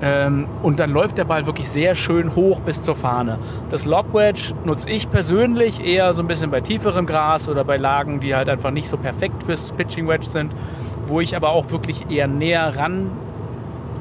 ähm, 0.01 0.48
und 0.63 0.79
dann 0.79 0.91
läuft 0.91 1.17
der 1.17 1.25
Ball 1.25 1.46
wirklich 1.46 1.70
sehr 1.70 1.93
schön 1.96 2.36
hoch 2.36 2.60
bis 2.62 2.81
zur 2.81 2.96
Fahne. 2.96 3.38
Das 3.70 3.86
Lob 3.86 4.13
Wedge 4.13 4.53
nutze 4.65 4.89
ich 4.89 5.10
persönlich 5.10 5.86
eher 5.86 6.13
so 6.13 6.24
ein 6.24 6.27
bisschen 6.27 6.50
bei 6.50 6.62
tieferem 6.62 7.05
Gras 7.05 7.48
oder 7.48 7.63
bei 7.63 7.77
Lagen, 7.77 8.20
die 8.20 8.34
halt 8.34 8.50
einfach 8.50 8.72
nicht 8.72 8.89
so 8.89 8.98
perfekt 8.98 9.43
fürs 9.43 9.72
Pitching 9.72 10.08
Wedge 10.08 10.25
sind, 10.25 10.53
wo 11.05 11.22
ich 11.22 11.36
aber 11.36 11.50
auch 11.50 11.72
wirklich 11.72 12.10
eher 12.10 12.27
näher 12.27 12.77
ran 12.77 13.12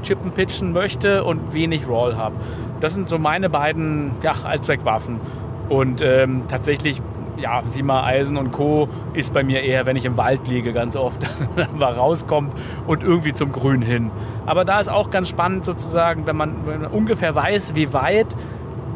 chippen 0.03 0.31
pitchen 0.33 0.73
möchte 0.73 1.25
und 1.25 1.53
wenig 1.53 1.87
Roll 1.87 2.17
habe. 2.17 2.35
Das 2.81 2.95
sind 2.95 3.09
so 3.09 3.19
meine 3.19 3.51
beiden 3.51 4.13
ja, 4.23 4.33
Allzweckwaffen. 4.45 5.21
Und 5.69 6.01
ähm, 6.03 6.45
tatsächlich 6.49 7.03
ja, 7.41 7.63
Sima 7.67 8.05
Eisen 8.05 8.37
und 8.37 8.53
Co. 8.53 8.89
ist 9.15 9.33
bei 9.33 9.43
mir 9.43 9.63
eher, 9.63 9.87
wenn 9.87 9.97
ich 9.97 10.05
im 10.05 10.17
Wald 10.17 10.47
liege, 10.49 10.73
ganz 10.73 10.97
oft, 10.97 11.23
dass 11.25 11.47
man 11.57 11.79
mal 11.79 11.93
rauskommt 11.93 12.53
und 12.87 13.03
irgendwie 13.03 13.33
zum 13.33 13.53
Grün 13.53 13.83
hin. 13.83 14.11
Aber 14.47 14.65
da 14.65 14.79
ist 14.81 14.89
auch 14.89 15.11
ganz 15.11 15.29
spannend 15.29 15.65
sozusagen, 15.65 16.27
wenn 16.27 16.37
man, 16.37 16.67
wenn 16.67 16.83
man 16.83 16.91
ungefähr 16.91 17.35
weiß, 17.35 17.75
wie 17.75 17.93
weit 17.93 18.37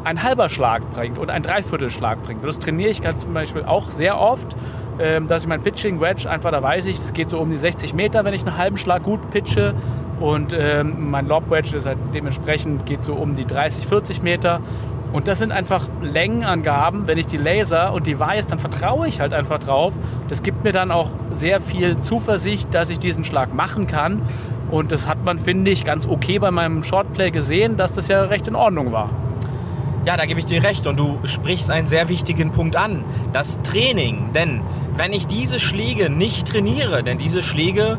ein 0.04 0.22
halber 0.22 0.48
Schlag 0.48 0.88
bringt 0.90 1.18
und 1.18 1.30
ein 1.30 1.42
Dreiviertelschlag 1.42 2.22
bringt. 2.22 2.44
Das 2.44 2.58
trainiere 2.58 2.90
ich 2.90 3.00
zum 3.16 3.32
Beispiel 3.32 3.64
auch 3.64 3.88
sehr 3.88 4.20
oft, 4.20 4.54
ähm, 4.98 5.26
dass 5.26 5.42
ich 5.42 5.48
mein 5.48 5.62
Pitching 5.62 6.00
Wedge 6.00 6.28
einfach, 6.28 6.50
da 6.50 6.62
weiß 6.62 6.86
ich, 6.86 6.98
es 6.98 7.12
geht 7.12 7.30
so 7.30 7.40
um 7.40 7.50
die 7.50 7.56
60 7.56 7.94
Meter, 7.94 8.24
wenn 8.24 8.34
ich 8.34 8.46
einen 8.46 8.56
halben 8.58 8.76
Schlag 8.76 9.02
gut 9.02 9.30
pitche. 9.30 9.74
Und 10.20 10.56
ähm, 10.56 11.10
mein 11.10 11.26
Lob 11.26 11.50
Wedge 11.50 11.76
ist 11.76 11.86
halt 11.86 11.98
dementsprechend, 12.14 12.86
geht 12.86 13.02
so 13.02 13.14
um 13.14 13.34
die 13.34 13.44
30, 13.44 13.86
40 13.86 14.22
Meter. 14.22 14.60
Und 15.14 15.28
das 15.28 15.38
sind 15.38 15.52
einfach 15.52 15.88
Längenangaben. 16.02 17.06
Wenn 17.06 17.18
ich 17.18 17.26
die 17.26 17.37
laser 17.37 17.92
und 17.92 18.09
die 18.09 18.18
weiß, 18.18 18.49
dann 18.49 18.59
vertraue 18.59 19.06
ich 19.06 19.21
halt 19.21 19.33
einfach 19.33 19.61
drauf. 19.61 19.94
Das 20.26 20.42
gibt 20.42 20.64
mir 20.64 20.73
dann 20.73 20.90
auch 20.90 21.11
sehr 21.30 21.61
viel 21.61 22.00
Zuversicht, 22.00 22.75
dass 22.75 22.90
ich 22.90 22.99
diesen 22.99 23.23
Schlag 23.23 23.54
machen 23.54 23.87
kann. 23.87 24.23
Und 24.73 24.90
das 24.90 25.06
hat 25.06 25.23
man, 25.25 25.38
finde 25.38 25.71
ich, 25.71 25.85
ganz 25.85 26.09
okay 26.09 26.40
bei 26.40 26.50
meinem 26.50 26.83
Shortplay 26.83 27.30
gesehen, 27.30 27.76
dass 27.76 27.92
das 27.92 28.09
ja 28.09 28.23
recht 28.25 28.49
in 28.49 28.56
Ordnung 28.56 28.90
war. 28.90 29.11
Ja, 30.04 30.16
da 30.16 30.26
gebe 30.26 30.40
ich 30.40 30.47
dir 30.47 30.64
recht 30.64 30.85
und 30.88 30.99
du 30.99 31.21
sprichst 31.26 31.71
einen 31.71 31.87
sehr 31.87 32.09
wichtigen 32.09 32.50
Punkt 32.50 32.75
an. 32.75 33.04
Das 33.33 33.62
Training. 33.62 34.30
Denn 34.35 34.62
wenn 34.97 35.12
ich 35.12 35.28
diese 35.28 35.61
Schläge 35.61 36.11
nicht 36.11 36.49
trainiere, 36.49 37.04
denn 37.04 37.18
diese 37.18 37.44
Schläge 37.44 37.99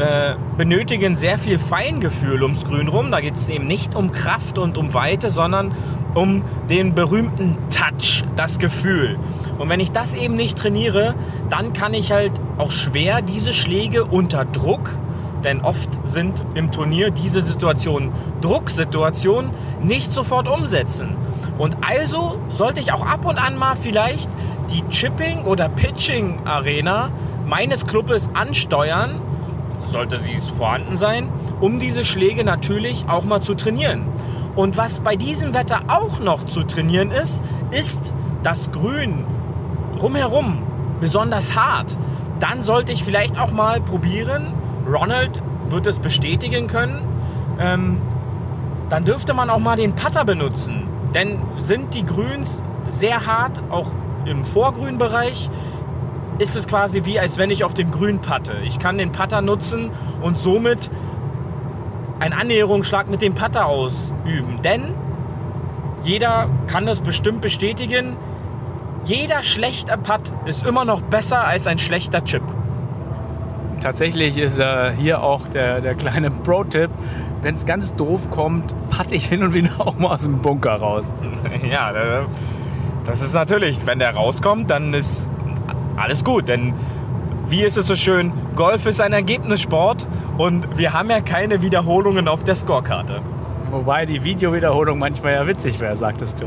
äh, 0.00 0.34
benötigen 0.56 1.14
sehr 1.14 1.38
viel 1.38 1.58
Feingefühl 1.58 2.42
ums 2.42 2.64
Grün 2.64 2.88
rum. 2.88 3.10
Da 3.10 3.20
geht 3.20 3.36
es 3.36 3.50
eben 3.50 3.66
nicht 3.66 3.94
um 3.94 4.12
Kraft 4.12 4.56
und 4.56 4.78
um 4.78 4.94
Weite, 4.94 5.28
sondern 5.28 5.74
um 6.14 6.42
den 6.70 6.94
berühmten 6.94 7.58
Touch, 7.68 8.24
das 8.34 8.58
Gefühl. 8.58 9.18
Und 9.58 9.68
wenn 9.68 9.78
ich 9.78 9.92
das 9.92 10.14
eben 10.14 10.36
nicht 10.36 10.58
trainiere, 10.58 11.14
dann 11.50 11.74
kann 11.74 11.92
ich 11.92 12.12
halt 12.12 12.32
auch 12.56 12.70
schwer 12.70 13.20
diese 13.20 13.52
Schläge 13.52 14.04
unter 14.06 14.46
Druck, 14.46 14.96
denn 15.44 15.60
oft 15.60 15.90
sind 16.04 16.44
im 16.54 16.70
Turnier 16.70 17.10
diese 17.10 17.42
Situationen 17.42 18.10
Drucksituationen, 18.40 19.50
nicht 19.82 20.12
sofort 20.12 20.48
umsetzen. 20.48 21.14
Und 21.58 21.76
also 21.82 22.40
sollte 22.48 22.80
ich 22.80 22.92
auch 22.92 23.04
ab 23.04 23.26
und 23.26 23.38
an 23.38 23.58
mal 23.58 23.76
vielleicht 23.76 24.30
die 24.70 24.82
Chipping- 24.88 25.44
oder 25.44 25.68
Pitching-Arena 25.68 27.10
meines 27.46 27.86
Clubes 27.86 28.30
ansteuern, 28.32 29.20
sollte 29.84 30.20
sie 30.20 30.36
vorhanden 30.36 30.96
sein, 30.96 31.28
um 31.60 31.78
diese 31.78 32.04
Schläge 32.04 32.44
natürlich 32.44 33.04
auch 33.08 33.24
mal 33.24 33.40
zu 33.40 33.54
trainieren. 33.54 34.04
Und 34.56 34.76
was 34.76 35.00
bei 35.00 35.16
diesem 35.16 35.54
Wetter 35.54 35.82
auch 35.88 36.20
noch 36.20 36.44
zu 36.46 36.62
trainieren 36.64 37.10
ist, 37.10 37.42
ist 37.70 38.12
das 38.42 38.70
Grün 38.70 39.24
drumherum 39.96 40.62
besonders 41.00 41.56
hart. 41.56 41.96
Dann 42.40 42.64
sollte 42.64 42.92
ich 42.92 43.04
vielleicht 43.04 43.38
auch 43.38 43.52
mal 43.52 43.80
probieren, 43.80 44.46
Ronald 44.86 45.42
wird 45.68 45.86
es 45.86 45.98
bestätigen 45.98 46.66
können, 46.66 47.00
ähm, 47.58 48.00
dann 48.88 49.04
dürfte 49.04 49.34
man 49.34 49.50
auch 49.50 49.58
mal 49.58 49.76
den 49.76 49.94
Putter 49.94 50.24
benutzen. 50.24 50.88
Denn 51.14 51.38
sind 51.56 51.94
die 51.94 52.04
Grüns 52.04 52.62
sehr 52.86 53.26
hart, 53.26 53.62
auch 53.70 53.92
im 54.24 54.44
Vorgrünbereich, 54.44 55.50
ist 56.40 56.56
es 56.56 56.66
quasi 56.66 57.04
wie, 57.04 57.20
als 57.20 57.38
wenn 57.38 57.50
ich 57.50 57.64
auf 57.64 57.74
dem 57.74 57.90
Grün 57.90 58.20
patte. 58.20 58.54
Ich 58.64 58.78
kann 58.78 58.98
den 58.98 59.12
Putter 59.12 59.42
nutzen 59.42 59.90
und 60.22 60.38
somit 60.38 60.90
einen 62.18 62.32
Annäherungsschlag 62.32 63.08
mit 63.10 63.22
dem 63.22 63.34
Putter 63.34 63.66
ausüben. 63.66 64.60
Denn 64.62 64.94
jeder 66.02 66.48
kann 66.66 66.86
das 66.86 67.00
bestimmt 67.00 67.42
bestätigen. 67.42 68.16
Jeder 69.04 69.42
schlechte 69.42 69.96
Putt 69.98 70.32
ist 70.46 70.66
immer 70.66 70.84
noch 70.84 71.02
besser 71.02 71.46
als 71.46 71.66
ein 71.66 71.78
schlechter 71.78 72.24
Chip. 72.24 72.42
Tatsächlich 73.80 74.36
ist 74.36 74.58
äh, 74.58 74.92
hier 74.92 75.22
auch 75.22 75.46
der, 75.46 75.80
der 75.80 75.94
kleine 75.94 76.30
Pro-Tipp. 76.30 76.90
Wenn 77.42 77.54
es 77.54 77.64
ganz 77.64 77.94
doof 77.94 78.30
kommt, 78.30 78.74
patte 78.90 79.14
ich 79.14 79.26
hin 79.26 79.42
und 79.42 79.54
wieder 79.54 79.72
auch 79.78 79.96
mal 79.96 80.14
aus 80.14 80.24
dem 80.24 80.40
Bunker 80.40 80.74
raus. 80.76 81.14
ja, 81.70 82.26
das 83.06 83.22
ist 83.22 83.32
natürlich, 83.34 83.78
wenn 83.86 83.98
der 83.98 84.14
rauskommt, 84.14 84.70
dann 84.70 84.92
ist 84.92 85.30
alles 86.00 86.24
gut, 86.24 86.48
denn 86.48 86.74
wie 87.48 87.62
ist 87.62 87.76
es 87.76 87.86
so 87.86 87.94
schön, 87.94 88.32
Golf 88.54 88.86
ist 88.86 89.00
ein 89.00 89.12
Ergebnissport 89.12 90.06
und 90.38 90.78
wir 90.78 90.92
haben 90.92 91.10
ja 91.10 91.20
keine 91.20 91.62
Wiederholungen 91.62 92.28
auf 92.28 92.44
der 92.44 92.54
Scorekarte. 92.54 93.20
Wobei 93.70 94.06
die 94.06 94.24
Videowiederholung 94.24 94.98
manchmal 94.98 95.34
ja 95.34 95.46
witzig 95.46 95.78
wäre, 95.80 95.96
sagtest 95.96 96.40
du. 96.40 96.46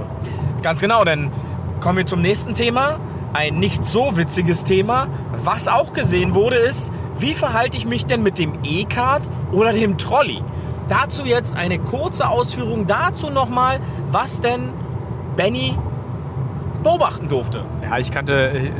Ganz 0.61 0.81
genau, 0.81 1.03
denn 1.03 1.31
kommen 1.79 1.99
wir 1.99 2.05
zum 2.05 2.21
nächsten 2.21 2.53
Thema. 2.53 2.99
Ein 3.33 3.59
nicht 3.59 3.83
so 3.83 4.15
witziges 4.15 4.63
Thema. 4.63 5.07
Was 5.31 5.67
auch 5.67 5.93
gesehen 5.93 6.35
wurde, 6.35 6.55
ist, 6.55 6.93
wie 7.17 7.33
verhalte 7.33 7.77
ich 7.77 7.85
mich 7.85 8.05
denn 8.05 8.23
mit 8.23 8.37
dem 8.37 8.53
E-Card 8.63 9.29
oder 9.51 9.73
dem 9.73 9.97
Trolley? 9.97 10.41
Dazu 10.87 11.25
jetzt 11.25 11.55
eine 11.55 11.79
kurze 11.79 12.29
Ausführung 12.29 12.87
dazu 12.87 13.29
nochmal, 13.29 13.79
was 14.07 14.41
denn 14.41 14.73
Benny 15.35 15.77
beobachten 16.83 17.29
durfte. 17.29 17.65
Ja, 17.83 17.97
ich 17.97 18.11
kannte 18.11 18.49
äh, 18.49 18.71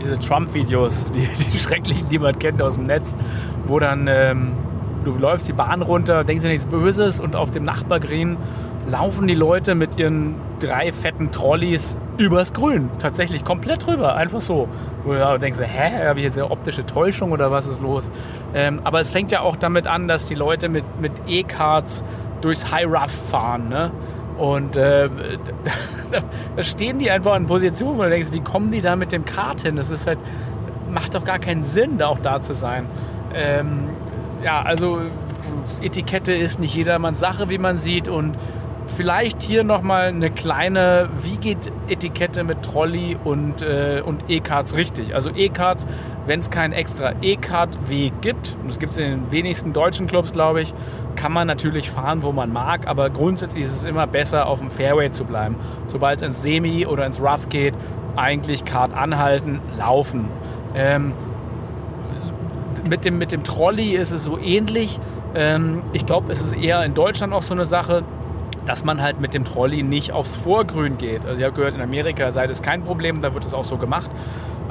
diese 0.00 0.18
Trump-Videos, 0.18 1.10
die, 1.12 1.28
die, 1.52 1.58
schrecklichen, 1.58 2.08
die 2.08 2.18
man 2.18 2.38
kennt 2.38 2.62
aus 2.62 2.74
dem 2.74 2.84
Netz, 2.84 3.16
wo 3.66 3.78
dann 3.78 4.06
ähm, 4.08 4.52
du 5.04 5.12
läufst 5.12 5.48
die 5.48 5.52
Bahn 5.52 5.82
runter, 5.82 6.24
denkst 6.24 6.44
dir 6.44 6.50
nichts 6.50 6.66
Böses 6.66 7.20
und 7.20 7.36
auf 7.36 7.50
dem 7.50 7.64
Nachbargreen 7.64 8.36
laufen 8.88 9.28
die 9.28 9.34
Leute 9.34 9.74
mit 9.74 9.98
ihren 9.98 10.34
drei 10.58 10.90
fetten 10.92 11.30
Trolleys 11.30 11.98
übers 12.16 12.52
Grün. 12.52 12.90
Tatsächlich 12.98 13.44
komplett 13.44 13.86
drüber, 13.86 14.14
einfach 14.14 14.40
so. 14.40 14.68
Wo 15.04 15.12
du 15.12 15.38
denkst, 15.38 15.58
hä, 15.60 16.06
habe 16.06 16.18
ich 16.18 16.24
jetzt 16.24 16.38
eine 16.38 16.50
optische 16.50 16.84
Täuschung 16.84 17.32
oder 17.32 17.50
was 17.50 17.66
ist 17.66 17.80
los? 17.80 18.10
Ähm, 18.54 18.80
aber 18.84 19.00
es 19.00 19.10
fängt 19.12 19.32
ja 19.32 19.40
auch 19.40 19.56
damit 19.56 19.86
an, 19.86 20.08
dass 20.08 20.26
die 20.26 20.34
Leute 20.34 20.68
mit, 20.68 20.84
mit 21.00 21.12
E-Cards 21.26 22.04
durchs 22.40 22.70
High 22.72 22.86
Rough 22.86 23.12
fahren. 23.30 23.68
Ne? 23.68 23.90
Und 24.40 24.74
äh, 24.76 25.10
da 26.56 26.62
stehen 26.62 26.98
die 26.98 27.10
einfach 27.10 27.36
in 27.36 27.44
Positionen, 27.46 27.98
wo 27.98 28.04
du 28.04 28.08
denkst, 28.08 28.30
wie 28.32 28.40
kommen 28.40 28.70
die 28.70 28.80
da 28.80 28.96
mit 28.96 29.12
dem 29.12 29.26
Kart 29.26 29.60
hin? 29.60 29.76
Das 29.76 29.90
ist 29.90 30.06
halt, 30.06 30.18
macht 30.88 31.14
doch 31.14 31.24
gar 31.24 31.38
keinen 31.38 31.62
Sinn, 31.62 31.98
da 31.98 32.06
auch 32.06 32.18
da 32.18 32.40
zu 32.40 32.54
sein. 32.54 32.86
Ähm, 33.34 33.90
ja, 34.42 34.62
also 34.62 35.00
Etikette 35.82 36.32
ist 36.32 36.58
nicht 36.58 36.74
jedermanns 36.74 37.20
Sache, 37.20 37.50
wie 37.50 37.58
man 37.58 37.76
sieht. 37.76 38.08
Und 38.08 38.38
vielleicht 38.86 39.42
hier 39.42 39.62
nochmal 39.62 40.08
eine 40.08 40.30
kleine, 40.30 41.10
wie 41.22 41.36
geht 41.36 41.70
Etikette 41.88 42.42
mit 42.42 42.62
Trolley 42.62 43.18
und, 43.22 43.60
äh, 43.60 44.02
und 44.04 44.24
E-Cards 44.28 44.74
richtig? 44.74 45.14
Also 45.14 45.30
E-Cards, 45.36 45.86
wenn 46.26 46.40
es 46.40 46.50
keinen 46.50 46.72
extra 46.72 47.12
E-Card-Weg 47.20 48.22
gibt, 48.22 48.56
und 48.62 48.70
das 48.70 48.78
gibt 48.78 48.92
es 48.92 48.98
in 48.98 49.04
den 49.04 49.30
wenigsten 49.32 49.74
deutschen 49.74 50.06
Clubs, 50.06 50.32
glaube 50.32 50.62
ich, 50.62 50.72
kann 51.16 51.32
man 51.32 51.46
natürlich 51.46 51.90
fahren, 51.90 52.22
wo 52.22 52.32
man 52.32 52.52
mag, 52.52 52.86
aber 52.86 53.10
grundsätzlich 53.10 53.64
ist 53.64 53.72
es 53.72 53.84
immer 53.84 54.06
besser, 54.06 54.46
auf 54.46 54.60
dem 54.60 54.70
Fairway 54.70 55.10
zu 55.10 55.24
bleiben. 55.24 55.56
Sobald 55.86 56.18
es 56.18 56.22
ins 56.22 56.42
Semi 56.42 56.86
oder 56.86 57.06
ins 57.06 57.20
Rough 57.20 57.48
geht, 57.48 57.74
eigentlich 58.16 58.64
Card 58.64 58.94
anhalten, 58.94 59.60
laufen. 59.78 60.28
Ähm, 60.74 61.14
mit, 62.88 63.04
dem, 63.04 63.18
mit 63.18 63.32
dem 63.32 63.44
Trolley 63.44 63.96
ist 63.96 64.12
es 64.12 64.24
so 64.24 64.38
ähnlich. 64.38 64.98
Ähm, 65.34 65.82
ich 65.92 66.06
glaube, 66.06 66.32
es 66.32 66.40
ist 66.40 66.54
eher 66.54 66.84
in 66.84 66.94
Deutschland 66.94 67.32
auch 67.32 67.42
so 67.42 67.54
eine 67.54 67.64
Sache, 67.64 68.02
dass 68.66 68.84
man 68.84 69.02
halt 69.02 69.20
mit 69.20 69.34
dem 69.34 69.44
Trolley 69.44 69.82
nicht 69.82 70.12
aufs 70.12 70.36
Vorgrün 70.36 70.98
geht. 70.98 71.24
Also 71.24 71.38
ich 71.38 71.44
habe 71.44 71.54
gehört, 71.54 71.74
in 71.74 71.80
Amerika 71.80 72.30
sei 72.30 72.46
das 72.46 72.62
kein 72.62 72.82
Problem, 72.82 73.20
da 73.20 73.34
wird 73.34 73.44
es 73.44 73.54
auch 73.54 73.64
so 73.64 73.76
gemacht. 73.76 74.10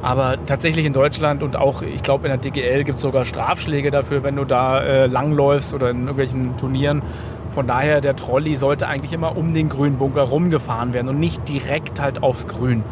Aber 0.01 0.38
tatsächlich 0.46 0.86
in 0.86 0.94
Deutschland 0.94 1.44
und 1.44 1.56
auch, 1.56 1.82
ich 1.82 2.03
glaube, 2.03 2.27
in 2.27 2.32
der 2.32 2.38
DGL 2.38 2.84
gibt 2.84 2.98
es 2.98 3.01
sogar 3.01 3.25
Strafschläge 3.25 3.91
dafür, 3.91 4.24
wenn 4.24 4.36
du 4.36 4.46
da 4.46 4.79
äh, 4.79 5.06
langläufst 5.08 5.74
oder 5.74 5.89
in 5.89 6.00
irgendwelchen 6.00 6.58
Turnieren. 6.58 7.01
Von 7.50 7.68
daher, 7.68 8.00
der 8.00 8.15
Trolley 8.15 8.56
sollte 8.56 8.88
eigentlich 8.88 9.13
immer 9.13 9.36
um 9.36 9.53
den 9.53 9.70
grünen 9.70 9.98
Bunker 9.98 10.22
rumgefahren 10.22 10.94
werden 10.94 11.10
und 11.10 11.20
nicht 11.20 11.48
direkt 11.50 12.00
halt 12.00 12.24
aufs 12.24 12.48
Grün. 12.48 12.84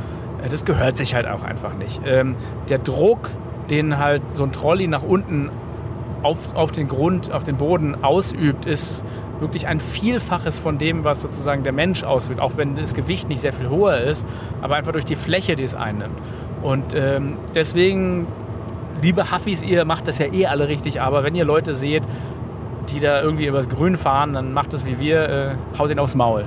Äh, 0.43 0.49
das 0.49 0.65
gehört 0.65 0.97
sich 0.97 1.13
halt 1.13 1.27
auch 1.27 1.43
einfach 1.43 1.75
nicht. 1.75 2.01
Ähm, 2.05 2.35
der 2.69 2.79
Druck, 2.79 3.29
den 3.69 3.97
halt 3.97 4.35
so 4.35 4.43
ein 4.43 4.51
Trolley 4.51 4.87
nach 4.87 5.03
unten 5.03 5.49
auf, 6.23 6.55
auf 6.55 6.71
den 6.71 6.87
Grund, 6.87 7.31
auf 7.31 7.43
den 7.43 7.57
Boden 7.57 8.03
ausübt, 8.03 8.65
ist 8.65 9.03
wirklich 9.39 9.67
ein 9.67 9.79
Vielfaches 9.79 10.59
von 10.59 10.77
dem, 10.77 11.03
was 11.03 11.21
sozusagen 11.21 11.63
der 11.63 11.73
Mensch 11.73 12.03
ausübt, 12.03 12.39
auch 12.39 12.57
wenn 12.57 12.75
das 12.75 12.93
Gewicht 12.93 13.29
nicht 13.29 13.41
sehr 13.41 13.53
viel 13.53 13.69
höher 13.69 13.99
ist, 13.99 14.25
aber 14.61 14.75
einfach 14.75 14.93
durch 14.93 15.05
die 15.05 15.15
Fläche, 15.15 15.55
die 15.55 15.63
es 15.63 15.75
einnimmt. 15.75 16.17
Und 16.61 16.93
ähm, 16.93 17.37
deswegen, 17.55 18.27
liebe 19.01 19.31
Huffis, 19.31 19.63
ihr 19.63 19.85
macht 19.85 20.07
das 20.07 20.17
ja 20.17 20.31
eh 20.31 20.47
alle 20.47 20.67
richtig, 20.67 21.01
aber 21.01 21.23
wenn 21.23 21.35
ihr 21.35 21.45
Leute 21.45 21.73
seht, 21.73 22.03
die 22.89 22.99
da 22.99 23.21
irgendwie 23.21 23.47
übers 23.47 23.69
Grün 23.69 23.97
fahren, 23.97 24.33
dann 24.33 24.53
macht 24.53 24.73
es 24.73 24.85
wie 24.85 24.99
wir, 24.99 25.29
äh, 25.29 25.55
haut 25.77 25.91
ihn 25.91 25.99
aufs 25.99 26.15
Maul. 26.15 26.45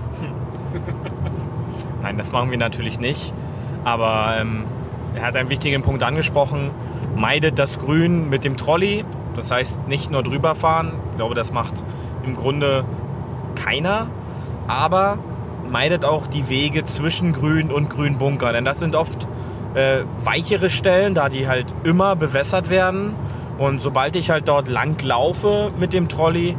Nein, 2.03 2.17
das 2.17 2.33
machen 2.33 2.51
wir 2.51 2.59
natürlich 2.59 2.99
nicht. 2.99 3.35
Aber 3.85 4.37
ähm, 4.39 4.65
er 5.15 5.23
hat 5.23 5.37
einen 5.37 5.51
wichtigen 5.51 5.83
Punkt 5.83 6.03
angesprochen. 6.03 6.71
Meidet 7.17 7.59
das 7.59 7.79
Grün 7.79 8.29
mit 8.29 8.45
dem 8.45 8.57
Trolley. 8.57 9.05
Das 9.37 9.51
heißt, 9.51 9.87
nicht 9.87 10.11
nur 10.11 10.23
drüber 10.23 10.55
fahren. 10.55 10.93
Ich 11.11 11.17
glaube, 11.17 11.35
das 11.35 11.53
macht 11.53 11.85
im 12.25 12.37
Grunde 12.37 12.85
keiner, 13.55 14.09
aber 14.67 15.19
meidet 15.69 16.05
auch 16.05 16.27
die 16.27 16.49
Wege 16.49 16.85
zwischen 16.85 17.33
Grün 17.33 17.71
und 17.71 17.91
Grünbunker, 17.91 18.53
denn 18.53 18.65
das 18.65 18.81
sind 18.81 18.95
oft 18.95 19.29
äh, 19.75 20.05
weichere 20.25 20.71
Stellen, 20.71 21.15
da 21.15 21.29
die 21.29 21.49
halt 21.49 21.75
immer 21.85 22.17
bewässert 22.17 22.71
werden. 22.71 23.15
Und 23.59 23.83
sobald 23.83 24.17
ich 24.17 24.31
halt 24.31 24.49
dort 24.49 24.69
lang 24.69 25.01
laufe 25.03 25.71
mit 25.79 25.93
dem 25.93 26.09
Trolley, 26.09 26.57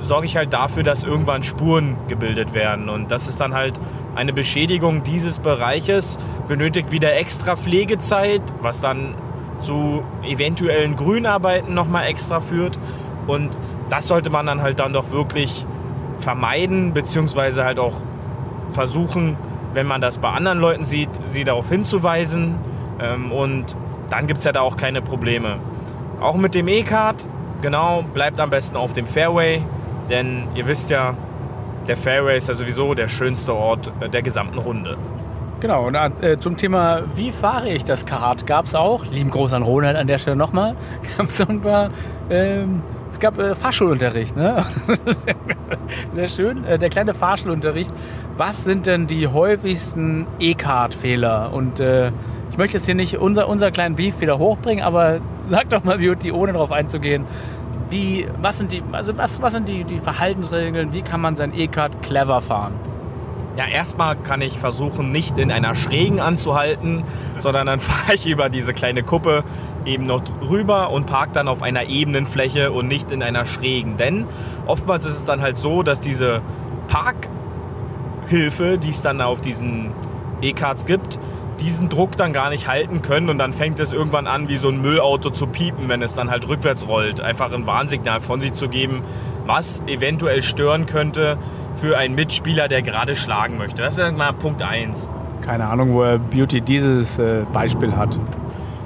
sorge 0.00 0.26
ich 0.26 0.36
halt 0.36 0.52
dafür, 0.52 0.82
dass 0.82 1.04
irgendwann 1.04 1.42
Spuren 1.42 1.96
gebildet 2.08 2.54
werden. 2.54 2.88
Und 2.88 3.10
das 3.10 3.28
ist 3.28 3.40
dann 3.40 3.54
halt 3.54 3.74
eine 4.14 4.32
Beschädigung 4.32 5.02
dieses 5.02 5.38
Bereiches, 5.38 6.18
benötigt 6.46 6.92
wieder 6.92 7.14
extra 7.14 7.56
Pflegezeit, 7.56 8.42
was 8.60 8.80
dann 8.80 9.14
zu 9.60 10.04
eventuellen 10.22 10.96
Grünarbeiten 10.96 11.74
nochmal 11.74 12.06
extra 12.06 12.40
führt. 12.40 12.78
Und 13.26 13.50
das 13.90 14.08
sollte 14.08 14.30
man 14.30 14.46
dann 14.46 14.62
halt 14.62 14.78
dann 14.78 14.92
doch 14.92 15.10
wirklich 15.10 15.66
vermeiden, 16.18 16.92
beziehungsweise 16.92 17.64
halt 17.64 17.78
auch 17.78 17.94
versuchen, 18.72 19.36
wenn 19.74 19.86
man 19.86 20.00
das 20.00 20.18
bei 20.18 20.30
anderen 20.30 20.58
Leuten 20.58 20.84
sieht, 20.84 21.10
sie 21.30 21.44
darauf 21.44 21.68
hinzuweisen. 21.68 22.56
Ähm, 23.00 23.32
und 23.32 23.76
dann 24.10 24.26
gibt 24.26 24.38
es 24.38 24.44
ja 24.44 24.52
da 24.52 24.60
auch 24.60 24.76
keine 24.76 25.02
Probleme. 25.02 25.58
Auch 26.20 26.36
mit 26.36 26.54
dem 26.54 26.68
E-Card 26.68 27.24
genau, 27.62 28.04
bleibt 28.14 28.40
am 28.40 28.50
besten 28.50 28.76
auf 28.76 28.92
dem 28.92 29.06
Fairway, 29.06 29.62
denn 30.10 30.48
ihr 30.54 30.66
wisst 30.66 30.90
ja, 30.90 31.14
der 31.86 31.96
Fairway 31.96 32.36
ist 32.36 32.48
ja 32.48 32.54
sowieso 32.54 32.94
der 32.94 33.08
schönste 33.08 33.54
Ort 33.54 33.92
äh, 34.00 34.08
der 34.08 34.22
gesamten 34.22 34.58
Runde. 34.58 34.96
Genau, 35.60 35.88
und 35.88 35.96
äh, 35.96 36.38
zum 36.38 36.56
Thema, 36.56 37.02
wie 37.14 37.32
fahre 37.32 37.68
ich 37.70 37.82
das 37.82 38.06
Kart, 38.06 38.46
gab 38.46 38.66
es 38.66 38.76
auch, 38.76 39.06
lieben 39.06 39.30
Gruß 39.30 39.52
an 39.54 39.62
Ronald 39.62 39.96
an 39.96 40.06
der 40.06 40.18
Stelle 40.18 40.36
nochmal, 40.36 40.76
gab 41.16 41.26
es 41.26 41.38
so 41.38 41.46
ein 41.48 41.60
paar, 41.60 41.90
ähm, 42.30 42.82
es 43.10 43.20
gab 43.20 43.38
äh, 43.38 43.54
Fahrschulunterricht, 43.54 44.36
ne? 44.36 44.64
Sehr 46.14 46.28
schön, 46.28 46.64
äh, 46.64 46.78
der 46.78 46.88
kleine 46.88 47.14
Fahrschulunterricht. 47.14 47.92
Was 48.36 48.64
sind 48.64 48.86
denn 48.86 49.06
die 49.06 49.26
häufigsten 49.26 50.26
E-Card-Fehler? 50.38 51.52
Und 51.52 51.80
äh, 51.80 52.12
ich 52.50 52.58
möchte 52.58 52.76
jetzt 52.76 52.86
hier 52.86 52.94
nicht 52.94 53.18
unser, 53.18 53.48
unser 53.48 53.70
kleinen 53.70 53.96
Beef 53.96 54.20
wieder 54.20 54.38
hochbringen, 54.38 54.84
aber 54.84 55.20
sag 55.46 55.70
doch 55.70 55.84
mal, 55.84 55.98
Beauty, 55.98 56.32
ohne 56.32 56.52
darauf 56.52 56.72
einzugehen, 56.72 57.24
wie, 57.90 58.26
was 58.40 58.58
sind 58.58 58.72
die, 58.72 58.82
also 58.92 59.16
was, 59.16 59.40
was 59.40 59.52
sind 59.52 59.68
die, 59.68 59.84
die 59.84 59.98
Verhaltensregeln? 59.98 60.92
Wie 60.92 61.02
kann 61.02 61.20
man 61.20 61.36
sein 61.36 61.54
E-Card 61.54 62.02
clever 62.02 62.40
fahren? 62.40 62.74
Ja, 63.58 63.66
erstmal 63.66 64.14
kann 64.14 64.40
ich 64.40 64.56
versuchen, 64.56 65.10
nicht 65.10 65.36
in 65.36 65.50
einer 65.50 65.74
schrägen 65.74 66.20
anzuhalten, 66.20 67.02
sondern 67.40 67.66
dann 67.66 67.80
fahre 67.80 68.14
ich 68.14 68.24
über 68.24 68.50
diese 68.50 68.72
kleine 68.72 69.02
Kuppe 69.02 69.42
eben 69.84 70.06
noch 70.06 70.22
rüber 70.48 70.90
und 70.90 71.06
parke 71.06 71.32
dann 71.32 71.48
auf 71.48 71.60
einer 71.60 71.86
ebenen 71.88 72.24
Fläche 72.24 72.70
und 72.70 72.86
nicht 72.86 73.10
in 73.10 73.20
einer 73.20 73.46
schrägen. 73.46 73.96
Denn 73.96 74.26
oftmals 74.68 75.04
ist 75.06 75.16
es 75.16 75.24
dann 75.24 75.42
halt 75.42 75.58
so, 75.58 75.82
dass 75.82 75.98
diese 75.98 76.40
Parkhilfe, 76.86 78.78
die 78.78 78.90
es 78.90 79.02
dann 79.02 79.20
auf 79.20 79.40
diesen 79.40 79.90
E-Cards 80.40 80.86
gibt, 80.86 81.18
diesen 81.58 81.88
Druck 81.88 82.16
dann 82.16 82.32
gar 82.32 82.50
nicht 82.50 82.68
halten 82.68 83.02
können 83.02 83.28
und 83.28 83.38
dann 83.38 83.52
fängt 83.52 83.80
es 83.80 83.92
irgendwann 83.92 84.28
an, 84.28 84.48
wie 84.48 84.56
so 84.56 84.68
ein 84.68 84.80
Müllauto 84.80 85.30
zu 85.30 85.48
piepen, 85.48 85.88
wenn 85.88 86.00
es 86.02 86.14
dann 86.14 86.30
halt 86.30 86.46
rückwärts 86.48 86.86
rollt. 86.86 87.20
Einfach 87.20 87.52
ein 87.52 87.66
Warnsignal 87.66 88.20
von 88.20 88.40
sich 88.40 88.52
zu 88.52 88.68
geben, 88.68 89.02
was 89.48 89.82
eventuell 89.86 90.42
stören 90.42 90.86
könnte 90.86 91.38
für 91.74 91.96
einen 91.96 92.14
Mitspieler, 92.14 92.68
der 92.68 92.82
gerade 92.82 93.16
schlagen 93.16 93.56
möchte. 93.56 93.82
Das 93.82 93.98
ist 93.98 94.16
mal 94.16 94.32
Punkt 94.32 94.62
1. 94.62 95.08
Keine 95.40 95.66
Ahnung, 95.66 95.94
wo 95.94 96.02
er 96.02 96.18
Beauty 96.18 96.60
dieses 96.60 97.18
äh, 97.18 97.44
Beispiel 97.52 97.96
hat. 97.96 98.18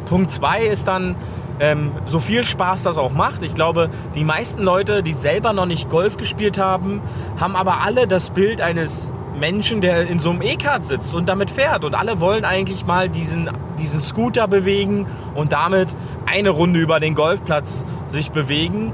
Punkt 0.07 0.31
2 0.31 0.63
ist 0.63 0.87
dann, 0.87 1.17
ähm, 1.59 1.93
so 2.07 2.21
viel 2.21 2.45
Spaß 2.45 2.85
das 2.85 2.97
auch 2.97 3.13
macht. 3.13 3.43
Ich 3.43 3.55
glaube, 3.55 3.91
die 4.15 4.25
meisten 4.25 4.63
Leute, 4.63 5.03
die 5.03 5.13
selber 5.13 5.53
noch 5.53 5.67
nicht 5.67 5.89
Golf 5.89 6.17
gespielt 6.17 6.59
haben, 6.59 7.01
haben 7.41 7.57
aber 7.57 7.83
alle 7.83 8.07
das 8.07 8.31
Bild 8.31 8.61
eines 8.61 9.13
Menschen, 9.39 9.81
der 9.81 10.07
in 10.07 10.19
so 10.19 10.31
einem 10.31 10.43
E-Kart 10.43 10.87
sitzt 10.87 11.15
und 11.15 11.29
damit 11.29 11.51
fährt. 11.51 11.85
Und 11.85 11.95
alle 11.95 12.21
wollen 12.21 12.45
eigentlich 12.45 12.87
mal 12.87 13.09
diesen, 13.09 13.51
diesen 13.79 14.01
Scooter 14.01 14.47
bewegen 14.47 15.07
und 15.35 15.53
damit 15.53 15.97
eine 16.27 16.51
Runde 16.51 16.79
über 16.81 17.01
den 17.01 17.15
Golfplatz 17.15 17.85
sich 18.07 18.31
bewegen. 18.31 18.93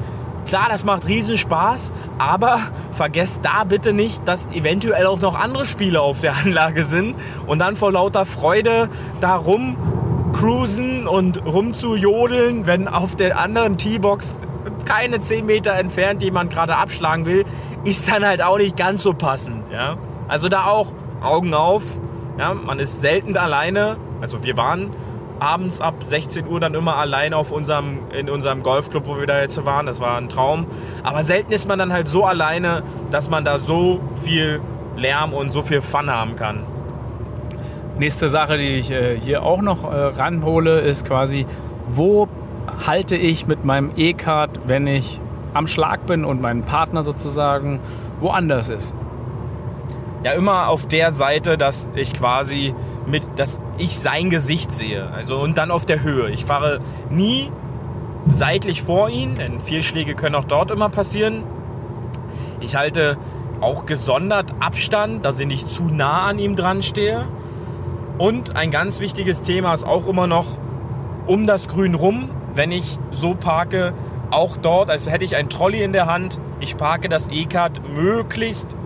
Klar, 0.49 0.69
das 0.71 0.83
macht 0.83 1.07
riesen 1.07 1.37
Spaß, 1.37 1.93
aber 2.17 2.59
vergesst 2.93 3.41
da 3.43 3.65
bitte 3.65 3.93
nicht, 3.93 4.27
dass 4.27 4.47
eventuell 4.47 5.05
auch 5.05 5.21
noch 5.21 5.39
andere 5.39 5.67
Spieler 5.67 6.01
auf 6.01 6.23
der 6.23 6.35
Anlage 6.45 6.85
sind 6.85 7.17
und 7.47 7.59
dann 7.59 7.77
vor 7.77 7.93
lauter 7.93 8.25
Freude 8.25 8.89
darum 9.21 9.77
cruisen 10.33 11.07
und 11.07 11.45
rumzujodeln, 11.45 12.67
wenn 12.67 12.89
auf 12.89 13.15
der 13.15 13.39
anderen 13.39 13.77
T-Box 13.77 14.41
keine 14.87 15.21
10 15.21 15.45
Meter 15.45 15.75
entfernt 15.75 16.23
jemand 16.23 16.51
gerade 16.51 16.77
abschlagen 16.77 17.27
will, 17.27 17.45
ist 17.85 18.11
dann 18.11 18.27
halt 18.27 18.41
auch 18.41 18.57
nicht 18.57 18.75
ganz 18.75 19.03
so 19.03 19.13
passend. 19.13 19.69
Ja? 19.69 19.99
Also 20.29 20.49
da 20.49 20.65
auch 20.65 20.93
Augen 21.21 21.53
auf. 21.53 21.83
Ja? 22.39 22.55
Man 22.55 22.79
ist 22.79 23.03
selten 23.03 23.37
alleine. 23.37 23.99
Also 24.23 24.43
wir 24.43 24.57
waren 24.57 24.95
abends 25.41 25.81
ab 25.81 25.95
16 26.05 26.47
Uhr 26.47 26.61
dann 26.61 26.75
immer 26.75 26.97
alleine 26.97 27.37
auf 27.37 27.51
unserem, 27.51 27.99
in 28.13 28.29
unserem 28.29 28.63
Golfclub, 28.63 29.07
wo 29.07 29.19
wir 29.19 29.27
da 29.27 29.41
jetzt 29.41 29.65
waren. 29.65 29.87
Das 29.87 30.01
war 30.01 30.17
ein 30.17 30.29
Traum. 30.29 30.67
Aber 31.03 31.23
selten 31.23 31.53
ist 31.53 31.69
man 31.69 31.79
dann 31.79 31.93
halt 31.93 32.09
so 32.09 32.25
alleine, 32.25 32.83
dass 33.11 33.31
man 33.31 33.45
da 33.45 33.59
so 33.59 34.01
viel 34.23 34.61
Lärm 34.97 35.33
und 35.33 35.53
so 35.53 35.63
viel 35.63 35.81
Fun 35.81 36.11
haben 36.11 36.37
kann. 36.37 36.65
Nächste 37.99 38.29
Sache, 38.29 38.59
die 38.59 38.77
ich 38.77 38.91
äh, 38.91 39.19
hier 39.19 39.43
auch 39.43 39.61
noch 39.61 39.85
äh, 39.85 39.97
ranhole, 39.97 40.81
ist 40.81 41.07
quasi, 41.07 41.47
wo 41.89 42.29
halte 42.87 43.17
ich 43.17 43.47
mit 43.47 43.65
meinem 43.65 43.91
E-Card, 43.97 44.61
wenn 44.67 44.87
ich 44.87 45.21
am 45.55 45.67
Schlag 45.67 46.07
bin 46.07 46.25
und 46.25 46.41
mein 46.41 46.63
Partner 46.63 47.03
sozusagen 47.03 47.81
woanders 48.21 48.69
ist? 48.69 48.95
Ja, 50.29 50.35
immer 50.35 50.69
auf 50.69 50.87
der 50.87 51.13
Seite, 51.13 51.57
dass 51.57 51.89
ich 51.95 52.13
quasi 52.13 52.75
mit, 53.07 53.23
dass 53.37 53.63
ich 53.79 53.99
sein 53.99 54.29
Gesicht 54.29 54.75
sehe. 54.75 55.09
Also 55.11 55.41
und 55.41 55.57
dann 55.57 55.71
auf 55.71 55.87
der 55.87 56.03
Höhe. 56.03 56.29
Ich 56.29 56.45
fahre 56.45 56.81
nie 57.09 57.51
seitlich 58.31 58.83
vor 58.83 59.09
ihn, 59.09 59.37
denn 59.37 59.59
Fehlschläge 59.59 60.15
können 60.15 60.35
auch 60.35 60.45
dort 60.45 60.71
immer 60.71 60.91
passieren. 60.91 61.45
Ich 62.61 62.77
halte 62.77 63.17
auch 63.63 63.87
gesondert 63.87 64.55
Abstand, 64.61 65.25
dass 65.25 65.41
ich 65.41 65.47
nicht 65.47 65.71
zu 65.71 65.85
nah 65.85 66.27
an 66.27 66.39
ihm 66.39 66.57
dran 66.57 66.83
stehe. 66.83 67.27
Und 68.19 68.55
ein 68.55 68.71
ganz 68.71 69.01
wichtiges 69.01 69.41
Thema 69.41 69.73
ist 69.73 69.87
auch 69.87 70.09
immer 70.09 70.27
noch 70.27 70.59
um 71.27 71.47
das 71.47 71.69
Grün 71.69 71.95
rum, 71.95 72.29
wenn 72.55 72.71
ich 72.71 72.99
so 73.13 73.35
parke, 73.35 73.95
auch 74.31 74.59
dort, 74.59 74.91
als 74.91 75.11
hätte 75.11 75.25
ich 75.25 75.37
ein 75.37 75.49
Trolley 75.49 75.83
in 75.83 75.95
der 75.95 76.05
Hand. 76.05 76.39
Ich 76.61 76.77
parke 76.77 77.09
das 77.09 77.29
E-Card 77.29 77.89
möglichst 77.89 78.77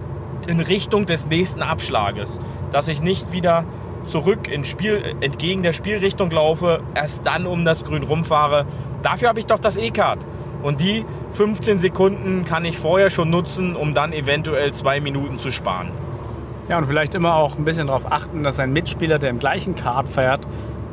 in 0.47 0.61
Richtung 0.61 1.07
des 1.07 1.27
nächsten 1.27 1.63
Abschlages, 1.63 2.41
dass 2.71 2.89
ich 2.89 3.03
nicht 3.03 3.33
wieder 3.33 3.65
zurück 4.05 4.49
in 4.49 4.65
Spiel, 4.65 5.15
entgegen 5.21 5.63
der 5.63 5.73
Spielrichtung 5.73 6.31
laufe, 6.31 6.81
erst 6.95 7.27
dann 7.27 7.47
um 7.47 7.65
das 7.65 7.85
Grün 7.85 8.03
rumfahre. 8.03 8.67
Dafür 9.03 9.29
habe 9.29 9.41
ich 9.41 9.47
doch 9.47 9.59
das 9.59 9.77
E-Card. 9.77 10.25
Und 10.63 10.81
die 10.81 11.05
15 11.33 11.79
Sekunden 11.79 12.45
kann 12.45 12.65
ich 12.65 12.79
vorher 12.79 13.11
schon 13.11 13.31
nutzen, 13.31 13.75
um 13.75 13.95
dann 13.95 14.13
eventuell 14.13 14.73
zwei 14.73 15.01
Minuten 15.01 15.39
zu 15.39 15.51
sparen. 15.51 15.91
Ja, 16.69 16.79
und 16.79 16.87
vielleicht 16.87 17.15
immer 17.15 17.35
auch 17.35 17.59
ein 17.59 17.65
bisschen 17.65 17.89
darauf 17.89 18.11
achten, 18.11 18.45
dass 18.45 18.61
ein 18.61 18.73
Mitspieler, 18.73 19.19
der 19.19 19.31
im 19.31 19.41
gleichen 19.41 19.75
Kart 19.75 20.09
fährt, 20.09 20.47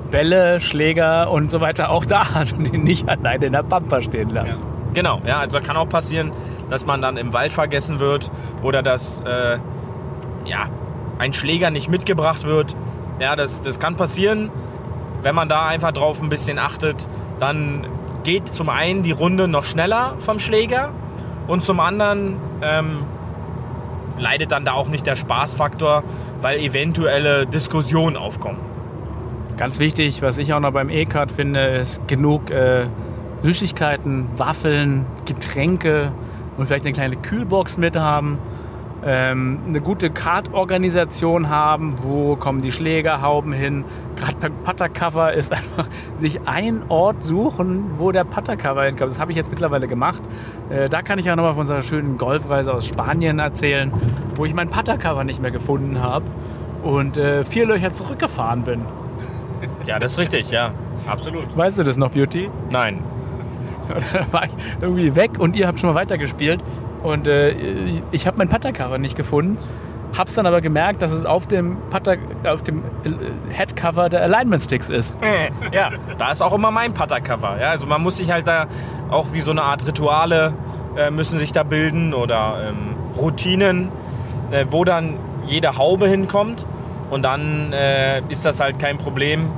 Bälle, 0.09 0.59
Schläger 0.59 1.29
und 1.29 1.51
so 1.51 1.61
weiter 1.61 1.91
auch 1.91 2.05
da 2.05 2.33
hat 2.33 2.53
und 2.53 2.73
ihn 2.73 2.83
nicht 2.83 3.07
alleine 3.07 3.45
in 3.45 3.53
der 3.53 3.63
Pampa 3.63 4.01
stehen 4.01 4.29
lassen. 4.29 4.59
Ja. 4.59 4.78
Genau, 4.93 5.21
ja, 5.25 5.39
also 5.39 5.59
kann 5.59 5.77
auch 5.77 5.89
passieren, 5.89 6.31
dass 6.69 6.85
man 6.85 7.01
dann 7.01 7.17
im 7.17 7.33
Wald 7.33 7.53
vergessen 7.53 7.99
wird 7.99 8.31
oder 8.63 8.81
dass 8.81 9.21
äh, 9.21 9.59
ja, 10.45 10.69
ein 11.19 11.33
Schläger 11.33 11.69
nicht 11.69 11.89
mitgebracht 11.89 12.43
wird. 12.43 12.75
Ja, 13.19 13.35
das, 13.35 13.61
das 13.61 13.79
kann 13.79 13.95
passieren. 13.95 14.49
Wenn 15.21 15.35
man 15.35 15.49
da 15.49 15.67
einfach 15.67 15.91
drauf 15.91 16.21
ein 16.21 16.29
bisschen 16.29 16.57
achtet, 16.57 17.07
dann 17.39 17.85
geht 18.23 18.47
zum 18.47 18.69
einen 18.69 19.03
die 19.03 19.11
Runde 19.11 19.47
noch 19.47 19.63
schneller 19.63 20.15
vom 20.19 20.39
Schläger 20.39 20.91
und 21.47 21.65
zum 21.65 21.79
anderen 21.79 22.37
ähm, 22.61 23.05
leidet 24.17 24.51
dann 24.51 24.65
da 24.65 24.73
auch 24.73 24.87
nicht 24.87 25.05
der 25.05 25.15
Spaßfaktor, 25.15 26.03
weil 26.41 26.59
eventuelle 26.59 27.45
Diskussionen 27.45 28.17
aufkommen. 28.17 28.59
Ganz 29.57 29.79
wichtig, 29.79 30.21
was 30.21 30.37
ich 30.37 30.53
auch 30.53 30.59
noch 30.59 30.71
beim 30.71 30.89
E-Card 30.89 31.31
finde, 31.31 31.65
ist 31.67 32.07
genug 32.07 32.49
äh, 32.49 32.87
Süßigkeiten, 33.41 34.27
Waffeln, 34.35 35.05
Getränke 35.25 36.11
und 36.57 36.65
vielleicht 36.65 36.85
eine 36.85 36.93
kleine 36.93 37.15
Kühlbox 37.15 37.77
mit 37.77 37.97
haben. 37.97 38.37
Ähm, 39.01 39.59
eine 39.65 39.79
gute 39.79 40.09
Kartorganisation 40.09 41.47
haben, 41.47 42.03
wo 42.03 42.35
kommen 42.35 42.61
die 42.61 42.73
Schlägerhauben 42.73 43.53
hin. 43.53 43.85
Gerade 44.17 44.35
beim 44.41 44.53
Puttercover 44.63 45.31
ist 45.33 45.53
einfach 45.53 45.87
sich 46.17 46.41
ein 46.45 46.83
Ort 46.89 47.23
suchen, 47.23 47.91
wo 47.95 48.11
der 48.11 48.25
Puttercover 48.25 48.83
hinkommt. 48.83 49.11
Das 49.11 49.19
habe 49.19 49.31
ich 49.31 49.37
jetzt 49.37 49.49
mittlerweile 49.49 49.87
gemacht. 49.87 50.21
Äh, 50.69 50.89
da 50.89 51.01
kann 51.01 51.17
ich 51.17 51.31
auch 51.31 51.37
nochmal 51.37 51.53
von 51.53 51.61
unserer 51.61 51.81
schönen 51.81 52.17
Golfreise 52.17 52.73
aus 52.73 52.85
Spanien 52.87 53.39
erzählen, 53.39 53.93
wo 54.35 54.43
ich 54.43 54.53
mein 54.53 54.69
Puttercover 54.69 55.23
nicht 55.23 55.41
mehr 55.41 55.51
gefunden 55.51 56.01
habe 56.01 56.25
und 56.83 57.17
äh, 57.17 57.45
vier 57.45 57.67
Löcher 57.67 57.93
zurückgefahren 57.93 58.63
bin. 58.63 58.81
Ja, 59.85 59.97
das 59.97 60.13
ist 60.13 60.19
richtig, 60.19 60.51
ja. 60.51 60.73
Absolut. 61.07 61.55
Weißt 61.55 61.79
du 61.79 61.83
das 61.83 61.95
noch, 61.95 62.11
Beauty? 62.11 62.49
Nein. 62.69 62.99
da 64.13 64.25
war 64.31 64.45
ich 64.45 64.51
irgendwie 64.81 65.15
weg 65.15 65.31
und 65.39 65.55
ihr 65.55 65.67
habt 65.67 65.79
schon 65.79 65.89
mal 65.89 65.95
weitergespielt. 65.95 66.61
Und 67.03 67.27
äh, 67.27 67.55
ich 68.11 68.27
habe 68.27 68.37
mein 68.37 68.49
Puttercover 68.49 68.97
nicht 68.97 69.15
gefunden. 69.15 69.57
Hab's 70.17 70.35
dann 70.35 70.45
aber 70.47 70.59
gemerkt, 70.59 71.01
dass 71.01 71.11
es 71.11 71.25
auf 71.25 71.47
dem, 71.47 71.77
Putter, 71.89 72.17
auf 72.45 72.63
dem 72.63 72.83
äh, 73.03 73.53
Headcover 73.53 74.09
der 74.09 74.23
Alignment 74.23 74.61
Sticks 74.61 74.89
ist. 74.89 75.19
Ja, 75.71 75.91
da 76.17 76.31
ist 76.31 76.41
auch 76.41 76.53
immer 76.53 76.71
mein 76.71 76.93
Puttercover. 76.93 77.59
Ja, 77.59 77.69
also 77.69 77.85
man 77.85 78.01
muss 78.01 78.17
sich 78.17 78.31
halt 78.31 78.47
da 78.47 78.67
auch 79.09 79.27
wie 79.33 79.41
so 79.41 79.51
eine 79.51 79.61
Art 79.61 79.85
Rituale 79.85 80.53
äh, 80.97 81.11
müssen 81.11 81.37
sich 81.37 81.51
da 81.51 81.63
bilden 81.63 82.13
oder 82.13 82.69
ähm, 82.69 82.95
Routinen, 83.17 83.91
äh, 84.51 84.65
wo 84.69 84.83
dann 84.83 85.17
jede 85.45 85.77
Haube 85.77 86.07
hinkommt. 86.07 86.65
Und 87.09 87.23
dann 87.23 87.73
äh, 87.73 88.21
ist 88.29 88.45
das 88.45 88.59
halt 88.59 88.79
kein 88.79 88.97
Problem. 88.97 89.51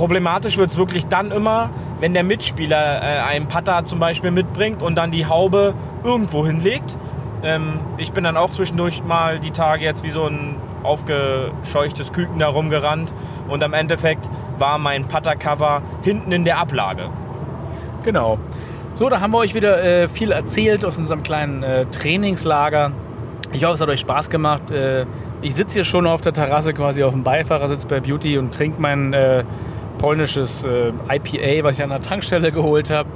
Problematisch 0.00 0.56
wird 0.56 0.70
es 0.70 0.78
wirklich 0.78 1.08
dann 1.08 1.30
immer, 1.30 1.68
wenn 1.98 2.14
der 2.14 2.24
Mitspieler 2.24 3.02
äh, 3.02 3.20
einen 3.20 3.48
Putter 3.48 3.84
zum 3.84 3.98
Beispiel 3.98 4.30
mitbringt 4.30 4.80
und 4.80 4.94
dann 4.94 5.10
die 5.10 5.26
Haube 5.26 5.74
irgendwo 6.02 6.46
hinlegt. 6.46 6.96
Ähm, 7.42 7.80
ich 7.98 8.10
bin 8.12 8.24
dann 8.24 8.38
auch 8.38 8.48
zwischendurch 8.48 9.04
mal 9.04 9.40
die 9.40 9.50
Tage 9.50 9.84
jetzt 9.84 10.02
wie 10.02 10.08
so 10.08 10.24
ein 10.24 10.56
aufgescheuchtes 10.84 12.14
Küken 12.14 12.38
da 12.38 12.48
rumgerannt 12.48 13.12
und 13.46 13.62
am 13.62 13.74
Endeffekt 13.74 14.26
war 14.56 14.78
mein 14.78 15.06
Putter-Cover 15.06 15.82
hinten 16.00 16.32
in 16.32 16.44
der 16.44 16.56
Ablage. 16.56 17.10
Genau. 18.02 18.38
So, 18.94 19.10
da 19.10 19.20
haben 19.20 19.34
wir 19.34 19.38
euch 19.40 19.52
wieder 19.52 19.84
äh, 19.84 20.08
viel 20.08 20.32
erzählt 20.32 20.86
aus 20.86 20.96
unserem 20.96 21.22
kleinen 21.22 21.62
äh, 21.62 21.84
Trainingslager. 21.84 22.92
Ich 23.52 23.64
hoffe, 23.64 23.74
es 23.74 23.80
hat 23.82 23.88
euch 23.90 24.00
Spaß 24.00 24.30
gemacht. 24.30 24.70
Äh, 24.70 25.04
ich 25.42 25.54
sitze 25.54 25.74
hier 25.74 25.84
schon 25.84 26.06
auf 26.06 26.22
der 26.22 26.32
Terrasse, 26.32 26.72
quasi 26.72 27.02
auf 27.02 27.12
dem 27.12 27.22
Beifahrersitz 27.22 27.84
bei 27.84 28.00
Beauty 28.00 28.38
und 28.38 28.54
trinke 28.54 28.80
mein 28.80 29.12
äh, 29.12 29.44
polnisches 30.00 30.64
äh, 30.64 30.92
IPA, 31.08 31.64
was 31.64 31.76
ich 31.76 31.84
an 31.84 31.90
der 31.90 32.00
Tankstelle 32.00 32.50
geholt 32.60 32.90
habe. 32.90 33.08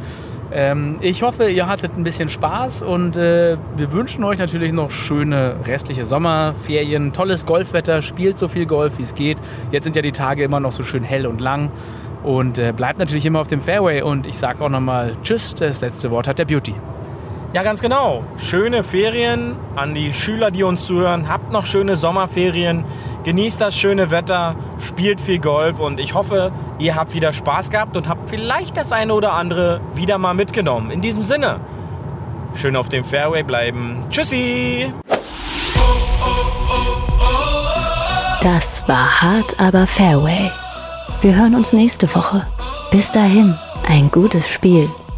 Ähm, 0.52 0.98
ich 1.00 1.22
hoffe, 1.22 1.48
ihr 1.48 1.66
hattet 1.66 1.96
ein 1.96 2.04
bisschen 2.04 2.28
Spaß 2.28 2.82
und 2.82 3.16
äh, 3.16 3.56
wir 3.76 3.92
wünschen 3.92 4.22
euch 4.22 4.38
natürlich 4.38 4.72
noch 4.72 4.90
schöne 4.90 5.56
restliche 5.66 6.04
Sommerferien, 6.04 7.12
tolles 7.12 7.46
Golfwetter, 7.46 8.02
spielt 8.02 8.38
so 8.38 8.46
viel 8.46 8.66
Golf, 8.66 8.98
wie 8.98 9.02
es 9.02 9.14
geht. 9.14 9.38
Jetzt 9.72 9.84
sind 9.84 9.96
ja 9.96 10.02
die 10.02 10.12
Tage 10.12 10.44
immer 10.44 10.60
noch 10.60 10.72
so 10.72 10.82
schön 10.82 11.02
hell 11.02 11.26
und 11.26 11.40
lang 11.40 11.72
und 12.22 12.58
äh, 12.58 12.72
bleibt 12.72 12.98
natürlich 12.98 13.26
immer 13.26 13.40
auf 13.40 13.48
dem 13.48 13.62
Fairway 13.62 14.02
und 14.02 14.26
ich 14.26 14.36
sage 14.36 14.62
auch 14.62 14.68
nochmal 14.68 15.16
Tschüss, 15.22 15.54
das 15.54 15.80
letzte 15.80 16.10
Wort 16.10 16.28
hat 16.28 16.38
der 16.38 16.44
Beauty. 16.44 16.74
Ja, 17.54 17.62
ganz 17.62 17.80
genau. 17.80 18.24
Schöne 18.36 18.82
Ferien 18.82 19.54
an 19.76 19.94
die 19.94 20.12
Schüler, 20.12 20.50
die 20.50 20.64
uns 20.64 20.86
zuhören. 20.86 21.28
Habt 21.28 21.52
noch 21.52 21.66
schöne 21.66 21.94
Sommerferien. 21.94 22.84
Genießt 23.22 23.60
das 23.60 23.76
schöne 23.76 24.10
Wetter, 24.10 24.56
spielt 24.80 25.20
viel 25.20 25.38
Golf 25.38 25.78
und 25.78 26.00
ich 26.00 26.14
hoffe, 26.14 26.50
ihr 26.80 26.96
habt 26.96 27.14
wieder 27.14 27.32
Spaß 27.32 27.70
gehabt 27.70 27.96
und 27.96 28.08
habt 28.08 28.28
vielleicht 28.28 28.76
das 28.76 28.90
eine 28.90 29.14
oder 29.14 29.34
andere 29.34 29.80
wieder 29.94 30.18
mal 30.18 30.34
mitgenommen. 30.34 30.90
In 30.90 31.00
diesem 31.00 31.22
Sinne, 31.22 31.60
schön 32.54 32.74
auf 32.74 32.88
dem 32.88 33.04
Fairway 33.04 33.44
bleiben. 33.44 34.00
Tschüssi! 34.10 34.92
Das 38.42 38.82
war 38.88 39.22
hart, 39.22 39.60
aber 39.60 39.86
Fairway. 39.86 40.50
Wir 41.20 41.36
hören 41.36 41.54
uns 41.54 41.72
nächste 41.72 42.12
Woche. 42.16 42.44
Bis 42.90 43.12
dahin, 43.12 43.56
ein 43.86 44.10
gutes 44.10 44.48
Spiel 44.48 44.90